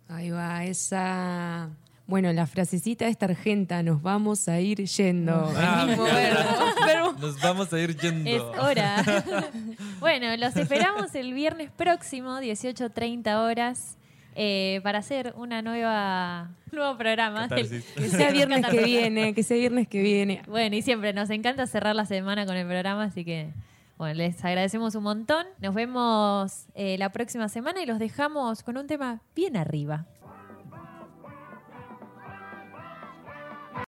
Ahí 0.08 0.30
va, 0.30 0.64
esa. 0.64 1.68
Bueno, 2.08 2.32
la 2.32 2.46
frasecita 2.46 3.06
esta 3.06 3.26
argenta, 3.26 3.82
nos 3.82 4.00
vamos 4.00 4.48
a 4.48 4.58
ir 4.60 4.82
yendo. 4.82 5.52
Ah, 5.54 5.84
verbo. 6.86 7.12
Nos 7.20 7.38
vamos 7.38 7.70
a 7.70 7.78
ir 7.78 7.94
yendo. 7.98 8.30
Es 8.30 8.40
hora. 8.40 9.04
bueno, 10.00 10.34
los 10.38 10.56
esperamos 10.56 11.14
el 11.14 11.34
viernes 11.34 11.70
próximo, 11.70 12.38
18.30 12.38 13.36
horas, 13.36 13.98
eh, 14.36 14.80
para 14.82 15.00
hacer 15.00 15.34
una 15.36 15.60
nueva 15.60 16.48
nuevo 16.72 16.96
programa. 16.96 17.46
Que 17.46 17.82
sea 18.08 18.30
viernes 18.30 18.66
que 18.66 18.84
viene, 18.84 19.34
que 19.34 19.42
sea 19.42 19.58
viernes 19.58 19.86
que 19.86 20.00
viene. 20.00 20.40
Bueno, 20.46 20.76
y 20.76 20.80
siempre 20.80 21.12
nos 21.12 21.28
encanta 21.28 21.66
cerrar 21.66 21.94
la 21.94 22.06
semana 22.06 22.46
con 22.46 22.56
el 22.56 22.66
programa, 22.66 23.04
así 23.04 23.22
que 23.22 23.50
bueno, 23.98 24.14
les 24.14 24.42
agradecemos 24.42 24.94
un 24.94 25.02
montón. 25.02 25.44
Nos 25.60 25.74
vemos 25.74 26.64
eh, 26.74 26.96
la 26.96 27.10
próxima 27.10 27.50
semana 27.50 27.82
y 27.82 27.86
los 27.86 27.98
dejamos 27.98 28.62
con 28.62 28.78
un 28.78 28.86
tema 28.86 29.20
bien 29.34 29.58
arriba. 29.58 30.06